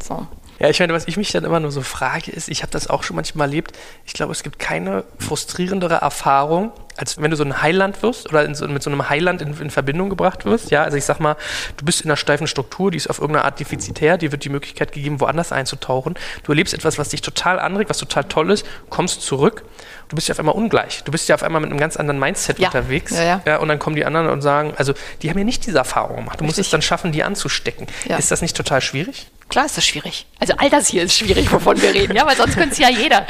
[0.03, 0.27] So.
[0.61, 2.89] Ja, ich meine, was ich mich dann immer nur so frage, ist, ich habe das
[2.89, 7.45] auch schon manchmal erlebt, ich glaube, es gibt keine frustrierendere Erfahrung, als wenn du so
[7.45, 10.71] ein Heiland wirst oder so, mit so einem Heiland in, in, Verbindung gebracht wirst.
[10.71, 11.37] Ja, also ich sag mal,
[11.79, 14.51] du bist in einer steifen Struktur, die ist auf irgendeine Art defizitär, dir wird die
[14.51, 16.15] Möglichkeit gegeben, woanders einzutauchen.
[16.43, 19.65] Du erlebst etwas, was dich total anregt, was total toll ist, kommst zurück
[20.11, 21.03] du bist ja auf einmal ungleich.
[21.05, 22.69] Du bist ja auf einmal mit einem ganz anderen Mindset ja.
[22.69, 23.13] unterwegs.
[23.13, 23.43] Ja, ja.
[23.47, 24.93] ja, und dann kommen die anderen und sagen, also
[25.23, 26.41] die haben ja nicht diese Erfahrung gemacht.
[26.41, 26.59] Du Richtig.
[26.59, 27.87] musst es dann schaffen, die anzustecken.
[28.19, 29.29] Ist das nicht total schwierig?
[29.51, 30.27] Klar ist das schwierig.
[30.39, 32.89] Also all das hier ist schwierig, wovon wir reden, ja, weil sonst könnte es ja
[32.89, 33.27] jeder.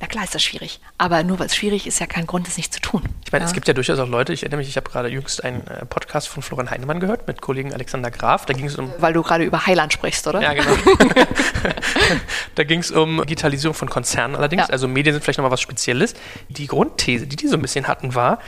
[0.00, 0.80] Na klar ist das schwierig.
[0.96, 3.02] Aber nur weil es schwierig ist, ja kein Grund, es nicht zu tun.
[3.26, 3.46] Ich meine, ja.
[3.46, 5.84] es gibt ja durchaus auch Leute, ich erinnere mich, ich habe gerade jüngst einen äh,
[5.84, 8.46] Podcast von Florian Heinemann gehört mit Kollegen Alexander Graf.
[8.46, 8.90] Da ging es um.
[8.98, 10.40] Weil du gerade über Heiland sprichst, oder?
[10.40, 10.74] Ja, genau.
[12.54, 14.62] da ging es um Digitalisierung von Konzernen allerdings.
[14.62, 14.70] Ja.
[14.70, 16.14] Also Medien sind vielleicht nochmal was Spezielles.
[16.48, 18.38] Die Grundthese, die die so ein bisschen hatten, war,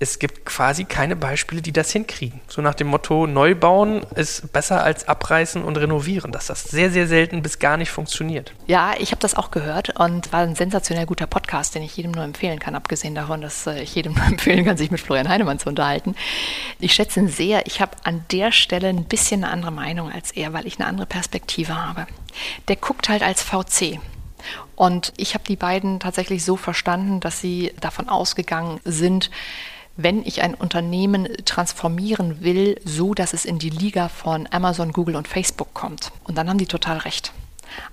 [0.00, 2.40] es gibt quasi keine Beispiele, die das hinkriegen.
[2.46, 7.08] So nach dem Motto, Neubauen ist besser als abreißen und renovieren, dass das sehr, sehr
[7.08, 8.54] selten bis gar nicht funktioniert.
[8.66, 12.12] Ja, ich habe das auch gehört und war ein sensationell guter Podcast, den ich jedem
[12.12, 15.28] nur empfehlen kann, abgesehen davon, dass äh, ich jedem nur empfehlen kann, sich mit Florian
[15.28, 16.14] Heinemann zu unterhalten.
[16.78, 17.66] Ich schätze ihn sehr.
[17.66, 20.88] Ich habe an der Stelle ein bisschen eine andere Meinung als er, weil ich eine
[20.88, 22.06] andere Perspektive habe.
[22.68, 23.98] Der guckt halt als VC.
[24.76, 29.30] Und ich habe die beiden tatsächlich so verstanden, dass sie davon ausgegangen sind,
[29.98, 35.16] wenn ich ein Unternehmen transformieren will, so dass es in die Liga von Amazon, Google
[35.16, 36.12] und Facebook kommt.
[36.24, 37.32] Und dann haben die total recht.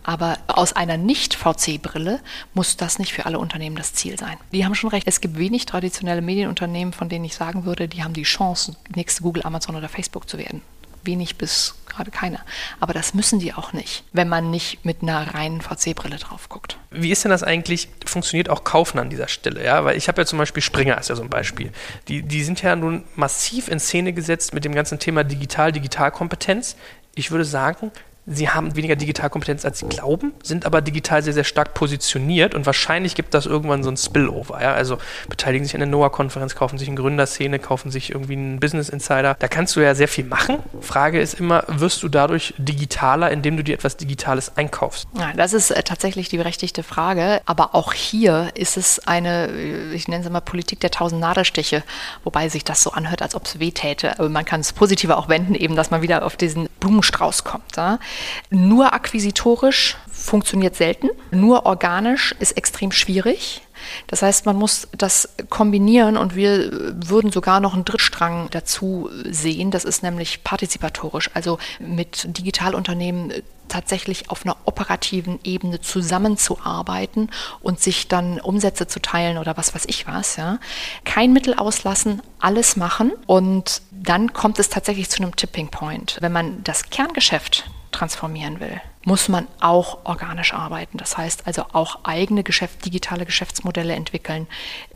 [0.03, 2.21] Aber aus einer Nicht-VC-Brille
[2.53, 4.37] muss das nicht für alle Unternehmen das Ziel sein.
[4.53, 5.07] Die haben schon recht.
[5.07, 9.23] Es gibt wenig traditionelle Medienunternehmen, von denen ich sagen würde, die haben die Chance, nächste
[9.23, 10.61] Google, Amazon oder Facebook zu werden
[11.05, 12.39] wenig bis gerade keine.
[12.79, 16.77] Aber das müssen die auch nicht, wenn man nicht mit einer reinen VC-Brille drauf guckt.
[16.91, 17.89] Wie ist denn das eigentlich?
[18.05, 19.63] Funktioniert auch Kaufen an dieser Stelle?
[19.63, 21.71] Ja, weil ich habe ja zum Beispiel Springer ist ja so ein Beispiel.
[22.07, 26.75] Die, die sind ja nun massiv in Szene gesetzt mit dem ganzen Thema Digital, Digitalkompetenz.
[27.15, 27.91] Ich würde sagen,
[28.27, 32.65] sie haben weniger Digitalkompetenz, als sie glauben, sind aber digital sehr, sehr stark positioniert und
[32.65, 34.61] wahrscheinlich gibt das irgendwann so ein Spillover.
[34.61, 34.73] Ja?
[34.73, 34.97] Also
[35.29, 39.35] beteiligen sich an der NOAA-Konferenz, kaufen sich eine Gründerszene, kaufen sich irgendwie einen Business Insider.
[39.37, 40.59] Da kannst du ja sehr viel machen.
[40.81, 45.07] Frage ist immer, wirst du dadurch digitaler, indem du dir etwas Digitales einkaufst?
[45.17, 47.41] Ja, das ist äh, tatsächlich die berechtigte Frage.
[47.45, 51.83] Aber auch hier ist es eine, äh, ich nenne es immer Politik der tausend Nadelstiche,
[52.23, 54.17] wobei sich das so anhört, als ob es weh täte.
[54.19, 57.77] Aber man kann es positiver auch wenden, eben, dass man wieder auf diesen Blumenstrauß kommt.
[57.77, 57.99] Ja?
[58.49, 63.61] Nur akquisitorisch funktioniert selten, nur organisch ist extrem schwierig.
[64.07, 66.71] Das heißt, man muss das kombinieren und wir
[67.07, 69.69] würden sogar noch einen Drittstrang dazu sehen.
[69.71, 73.33] Das ist nämlich partizipatorisch, also mit Digitalunternehmen
[73.67, 79.85] tatsächlich auf einer operativen Ebene zusammenzuarbeiten und sich dann Umsätze zu teilen oder was weiß
[79.87, 80.35] ich was.
[80.35, 80.59] Ja.
[81.03, 86.17] Kein Mittel auslassen, alles machen und dann kommt es tatsächlich zu einem Tipping Point.
[86.21, 90.97] Wenn man das Kerngeschäft transformieren will, muss man auch organisch arbeiten.
[90.97, 94.47] Das heißt also auch eigene Geschäft, digitale Geschäftsmodelle entwickeln,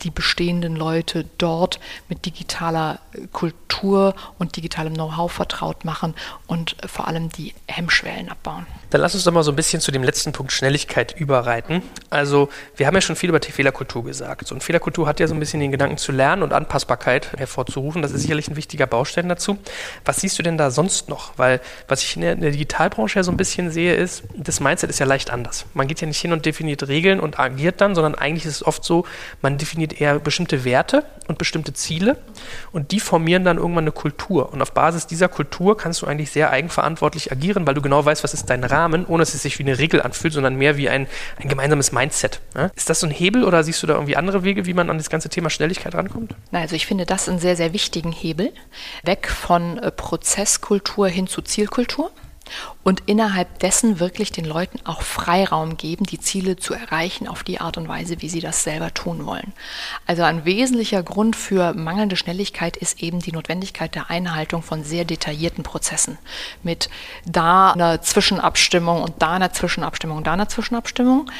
[0.02, 2.98] die bestehenden Leute dort mit digitaler
[3.32, 6.14] Kultur und digitalem Know-how vertraut machen
[6.48, 8.66] und vor allem die Hemmschwellen abbauen.
[8.90, 11.82] Dann lass uns doch mal so ein bisschen zu dem letzten Punkt Schnelligkeit überreiten.
[12.10, 14.50] Also wir haben ja schon viel über die Fehlerkultur gesagt.
[14.50, 18.02] Eine Fehlerkultur hat ja so ein bisschen den Gedanken zu lernen und Anpassbarkeit hervorzurufen.
[18.02, 19.58] Das ist sicherlich ein wichtiger Baustein dazu.
[20.04, 21.32] Was siehst du denn da sonst noch?
[21.36, 24.98] Weil was ich in der Digitalbranche ja so ein bisschen sehe, ist, das Mindset ist
[24.98, 25.66] ja leicht anders.
[25.74, 28.66] Man geht ja nicht hin und definiert Regeln und agiert dann, sondern eigentlich ist es
[28.66, 29.04] oft so,
[29.42, 32.16] man definiert eher bestimmte Werte und bestimmte Ziele
[32.72, 34.52] und die formieren dann irgendwann eine Kultur.
[34.52, 38.24] Und auf Basis dieser Kultur kannst du eigentlich sehr eigenverantwortlich agieren, weil du genau weißt,
[38.24, 40.88] was ist dein Rahmen, ohne dass es sich wie eine Regel anfühlt, sondern mehr wie
[40.88, 41.06] ein,
[41.40, 42.40] ein gemeinsames Mindset.
[42.56, 42.70] Ja?
[42.74, 44.98] Ist das so ein Hebel oder siehst du da irgendwie andere Wege, wie man an
[44.98, 46.34] das ganze Thema Schnelligkeit rankommt?
[46.52, 48.52] Also ich finde das einen sehr, sehr wichtigen Hebel.
[49.04, 52.10] Weg von äh, Prozesskultur hin zu Zielkultur
[52.82, 57.60] und innerhalb dessen wirklich den Leuten auch Freiraum geben, die Ziele zu erreichen auf die
[57.60, 59.52] Art und Weise, wie sie das selber tun wollen.
[60.06, 65.04] Also ein wesentlicher Grund für mangelnde Schnelligkeit ist eben die Notwendigkeit der Einhaltung von sehr
[65.04, 66.18] detaillierten Prozessen
[66.62, 66.88] mit
[67.26, 71.30] da einer Zwischenabstimmung und da einer Zwischenabstimmung und da einer Zwischenabstimmung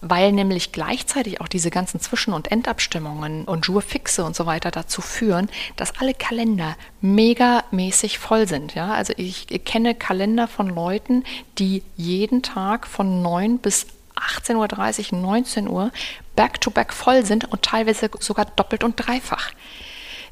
[0.00, 5.00] weil nämlich gleichzeitig auch diese ganzen Zwischen- und Endabstimmungen und Jurfixe und so weiter dazu
[5.00, 8.74] führen, dass alle Kalender megamäßig voll sind.
[8.74, 8.92] Ja?
[8.92, 11.24] Also ich kenne Kalender von Leuten,
[11.58, 15.90] die jeden Tag von 9 bis 18.30 Uhr, 19 Uhr
[16.36, 19.50] back-to-back -back voll sind und teilweise sogar doppelt und dreifach.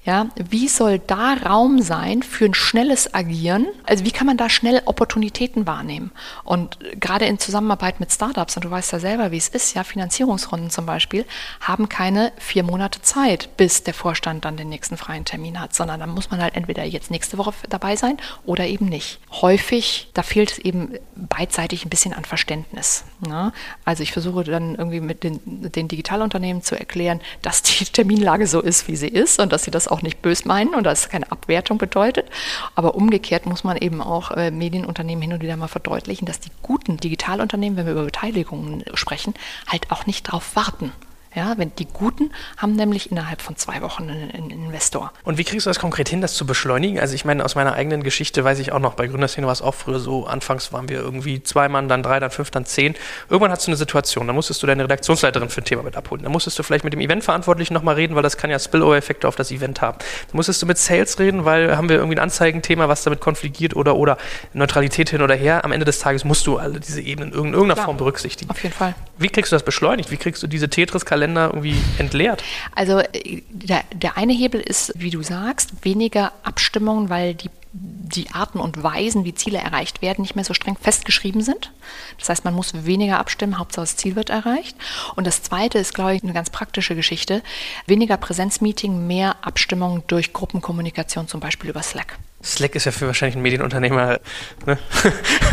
[0.05, 3.67] Ja, wie soll da Raum sein für ein schnelles Agieren?
[3.85, 6.13] Also wie kann man da schnell Opportunitäten wahrnehmen?
[6.45, 9.83] Und gerade in Zusammenarbeit mit Startups, und du weißt ja selber, wie es ist, ja,
[9.83, 11.25] Finanzierungsrunden zum Beispiel,
[11.61, 16.01] haben keine vier Monate Zeit, bis der Vorstand dann den nächsten freien Termin hat, sondern
[16.01, 19.21] dann muss man halt entweder jetzt nächste Woche dabei sein oder eben nicht.
[19.31, 23.05] Häufig, da fehlt es eben beidseitig ein bisschen an Verständnis.
[23.27, 23.55] Ne?
[23.87, 28.61] Also ich versuche dann irgendwie mit den, den Digitalunternehmen zu erklären, dass die Terminlage so
[28.61, 31.09] ist, wie sie ist und dass sie das auch nicht bös meinen und dass es
[31.09, 32.29] keine Abwertung bedeutet.
[32.75, 36.51] Aber umgekehrt muss man eben auch äh, Medienunternehmen hin und wieder mal verdeutlichen, dass die
[36.63, 39.35] guten Digitalunternehmen, wenn wir über Beteiligungen sprechen,
[39.67, 40.93] halt auch nicht darauf warten.
[41.35, 45.13] Ja, wenn die Guten haben nämlich innerhalb von zwei Wochen einen, einen, Investor.
[45.25, 47.01] Und wie kriegst du das konkret hin, das zu beschleunigen?
[47.01, 49.61] Also ich meine, aus meiner eigenen Geschichte weiß ich auch noch, bei Gründerszene war es
[49.61, 52.95] auch früher so, anfangs waren wir irgendwie zwei Mann, dann drei, dann fünf, dann zehn.
[53.29, 56.23] Irgendwann hast du eine Situation, da musstest du deine Redaktionsleiterin für ein Thema mit abholen.
[56.23, 59.35] Da musstest du vielleicht mit dem Eventverantwortlichen nochmal reden, weil das kann ja Spillover-Effekte auf
[59.35, 59.99] das Event haben.
[59.99, 63.75] Da musstest du mit Sales reden, weil haben wir irgendwie ein Anzeigenthema, was damit konfligiert
[63.75, 64.19] oder, oder
[64.53, 65.65] Neutralität hin oder her.
[65.65, 68.51] Am Ende des Tages musst du alle diese Ebenen in irgendeiner Klar, Form berücksichtigen.
[68.53, 68.95] Auf jeden Fall.
[69.19, 70.13] Wie kriegst du das beschleunigt?
[70.13, 72.43] Wie kriegst du diese Tetris-Kalender Kalender irgendwie entleert?
[72.75, 73.03] Also
[73.51, 78.85] der, der eine Hebel ist, wie du sagst, weniger Abstimmungen, weil die die Arten und
[78.85, 81.73] Weisen, wie Ziele erreicht werden, nicht mehr so streng festgeschrieben sind.
[82.21, 84.77] Das heißt, man muss weniger abstimmen, Hauptsache das Ziel wird erreicht.
[85.17, 87.43] Und das Zweite ist, glaube ich, eine ganz praktische Geschichte.
[87.89, 92.17] Weniger Präsenzmeeting, mehr Abstimmung durch Gruppenkommunikation, zum Beispiel über Slack.
[92.45, 94.21] Slack ist ja für wahrscheinlich einen Medienunternehmer.
[94.67, 94.79] Ne?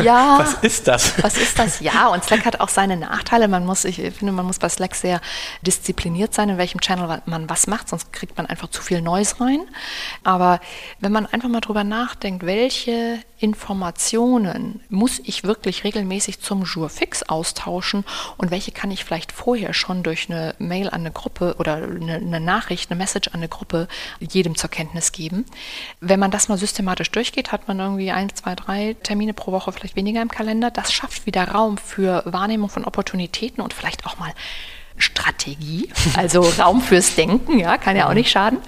[0.03, 0.39] Ja.
[0.39, 1.21] was ist das?
[1.21, 1.79] Was ist das?
[1.79, 3.47] Ja, und Slack hat auch seine Nachteile.
[3.47, 5.21] Man muss, ich finde, man muss bei Slack sehr
[5.61, 9.39] diszipliniert sein, in welchem Channel man was macht, sonst kriegt man einfach zu viel Neues
[9.39, 9.61] rein.
[10.23, 10.59] Aber
[10.99, 17.23] wenn man einfach mal drüber nachdenkt, welche Informationen muss ich wirklich regelmäßig zum Jour fix
[17.23, 18.05] austauschen
[18.37, 22.15] und welche kann ich vielleicht vorher schon durch eine Mail an eine Gruppe oder eine,
[22.15, 23.87] eine Nachricht, eine Message an eine Gruppe
[24.19, 25.45] jedem zur Kenntnis geben.
[25.99, 29.71] Wenn man das mal systematisch durchgeht, hat man irgendwie ein, zwei, drei Termine pro Woche
[29.71, 30.71] vielleicht weniger im Kalender.
[30.71, 34.31] Das schafft wieder Raum für Wahrnehmung von Opportunitäten und vielleicht auch mal
[34.97, 38.59] Strategie, also Raum fürs Denken, ja, kann ja auch nicht schaden.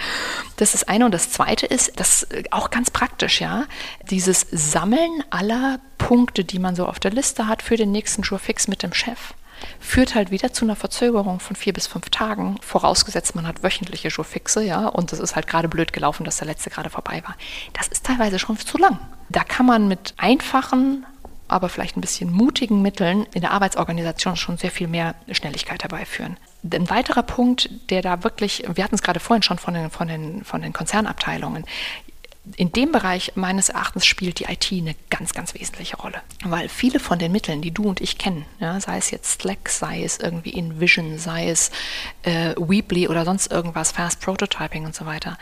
[0.58, 1.06] Das ist eine.
[1.06, 3.66] Und das zweite ist, das auch ganz praktisch, ja,
[4.10, 8.68] dieses Sammeln aller Punkte, die man so auf der Liste hat für den nächsten Jurfix
[8.68, 9.34] mit dem Chef,
[9.80, 14.10] führt halt wieder zu einer Verzögerung von vier bis fünf Tagen, vorausgesetzt man hat wöchentliche
[14.10, 17.36] Jourfixe, ja, und es ist halt gerade blöd gelaufen, dass der letzte gerade vorbei war.
[17.74, 19.00] Das ist teilweise schon zu lang.
[19.30, 21.06] Da kann man mit einfachen,
[21.48, 26.38] aber vielleicht ein bisschen mutigen Mitteln in der Arbeitsorganisation schon sehr viel mehr Schnelligkeit herbeiführen.
[26.64, 30.08] Ein weiterer Punkt, der da wirklich, wir hatten es gerade vorhin schon von den, von
[30.08, 31.66] den, von den Konzernabteilungen,
[32.58, 36.22] in dem Bereich meines Erachtens spielt die IT eine ganz, ganz wesentliche Rolle.
[36.44, 39.70] Weil viele von den Mitteln, die du und ich kennen, ja, sei es jetzt Slack,
[39.70, 41.72] sei es irgendwie InVision, sei es
[42.24, 45.38] äh, Weebly oder sonst irgendwas, Fast Prototyping und so weiter,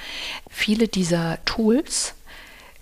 [0.50, 2.14] viele dieser Tools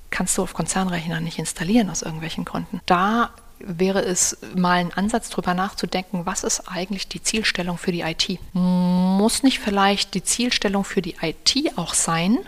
[0.09, 2.81] kannst du auf Konzernrechnern nicht installieren aus irgendwelchen Gründen.
[2.85, 8.01] Da wäre es mal ein Ansatz, darüber nachzudenken, was ist eigentlich die Zielstellung für die
[8.01, 8.39] IT?
[8.53, 12.39] Muss nicht vielleicht die Zielstellung für die IT auch sein,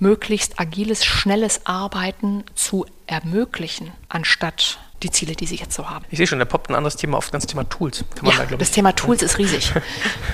[0.00, 6.04] möglichst agiles, schnelles Arbeiten zu ermöglichen, anstatt die Ziele, die sie jetzt so haben.
[6.10, 8.04] Ich sehe schon, da poppt ein anderes Thema auf, das Thema Tools.
[8.22, 9.72] ja, da, das Thema Tools ist riesig.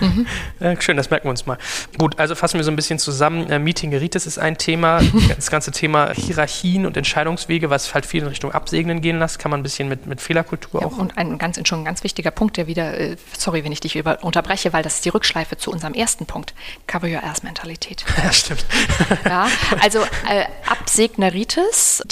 [0.01, 0.27] mhm.
[0.61, 1.59] ja, schön, das merken wir uns mal.
[1.99, 3.49] Gut, also fassen wir so ein bisschen zusammen.
[3.49, 5.01] Äh, Meeting Geritis ist ein Thema.
[5.37, 9.51] das ganze Thema Hierarchien und Entscheidungswege, was halt viel in Richtung Absegnen gehen lässt, kann
[9.51, 10.99] man ein bisschen mit, mit Fehlerkultur ja, auch.
[10.99, 13.97] Und ein ganz, schon ein ganz wichtiger Punkt, der wieder, äh, sorry, wenn ich dich
[13.97, 16.55] über, unterbreche, weil das ist die Rückschleife zu unserem ersten Punkt.
[16.87, 18.05] Cover Your Ass-Mentalität.
[18.27, 18.65] Ja, stimmt.
[19.25, 19.47] ja,
[19.81, 22.03] also äh, Absegneritis,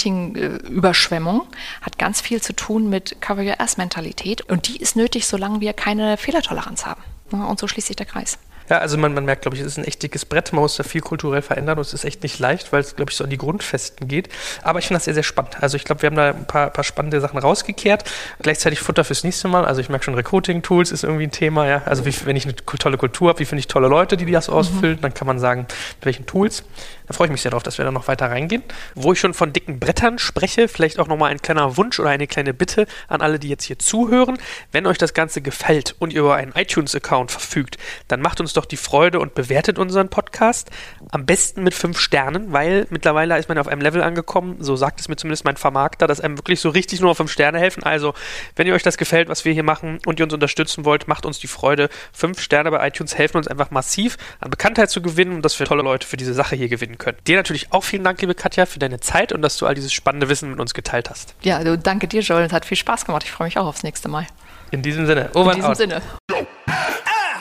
[0.69, 1.41] Überschwemmung,
[1.81, 4.41] hat ganz viel zu tun mit Cover Your Ass-Mentalität.
[4.49, 7.01] Und die ist nötig, solange wir keine Fehlertoleranz haben.
[7.31, 8.37] Und so schließt sich der Kreis.
[8.69, 10.51] Ja, also man, man merkt, glaube ich, es ist ein echt dickes Brett.
[10.51, 13.11] Man muss da viel kulturell verändern und es ist echt nicht leicht, weil es, glaube
[13.11, 14.29] ich, so an die Grundfesten geht.
[14.63, 15.61] Aber ich finde das sehr, sehr spannend.
[15.61, 18.05] Also ich glaube, wir haben da ein paar, paar spannende Sachen rausgekehrt.
[18.41, 19.65] Gleichzeitig Futter fürs nächste Mal.
[19.65, 21.67] Also ich merke schon, Recruiting-Tools ist irgendwie ein Thema.
[21.67, 21.83] Ja?
[21.85, 24.49] Also wie, wenn ich eine tolle Kultur habe, wie finde ich tolle Leute, die das
[24.49, 25.01] ausfüllen, mhm.
[25.01, 25.67] dann kann man sagen,
[25.97, 26.63] mit welchen Tools.
[27.07, 28.63] Da freue ich mich sehr drauf, dass wir da noch weiter reingehen.
[28.95, 32.25] Wo ich schon von dicken Brettern spreche, vielleicht auch nochmal ein kleiner Wunsch oder eine
[32.25, 34.39] kleine Bitte an alle, die jetzt hier zuhören.
[34.71, 38.65] Wenn euch das Ganze gefällt und ihr über einen iTunes-Account verfügt, dann macht uns doch
[38.65, 40.69] die Freude und bewertet unseren Podcast.
[41.11, 44.99] Am besten mit fünf Sternen, weil mittlerweile ist man auf einem Level angekommen, so sagt
[44.99, 47.83] es mir zumindest mein Vermarkter, dass einem wirklich so richtig nur auf fünf Sterne helfen.
[47.83, 48.13] Also,
[48.55, 51.25] wenn ihr euch das gefällt, was wir hier machen und ihr uns unterstützen wollt, macht
[51.25, 51.89] uns die Freude.
[52.13, 55.65] Fünf Sterne bei iTunes helfen uns einfach massiv an Bekanntheit zu gewinnen und dass wir
[55.65, 57.17] tolle Leute für diese Sache hier gewinnen können.
[57.27, 59.93] Dir natürlich auch vielen Dank, liebe Katja, für deine Zeit und dass du all dieses
[59.93, 61.35] spannende Wissen mit uns geteilt hast.
[61.41, 62.45] Ja, also danke dir, Joel.
[62.45, 63.23] Es hat viel Spaß gemacht.
[63.23, 64.27] Ich freue mich auch aufs nächste Mal.
[64.71, 65.29] In diesem Sinne.
[65.33, 65.77] Over In diesem out.
[65.77, 66.01] Sinne.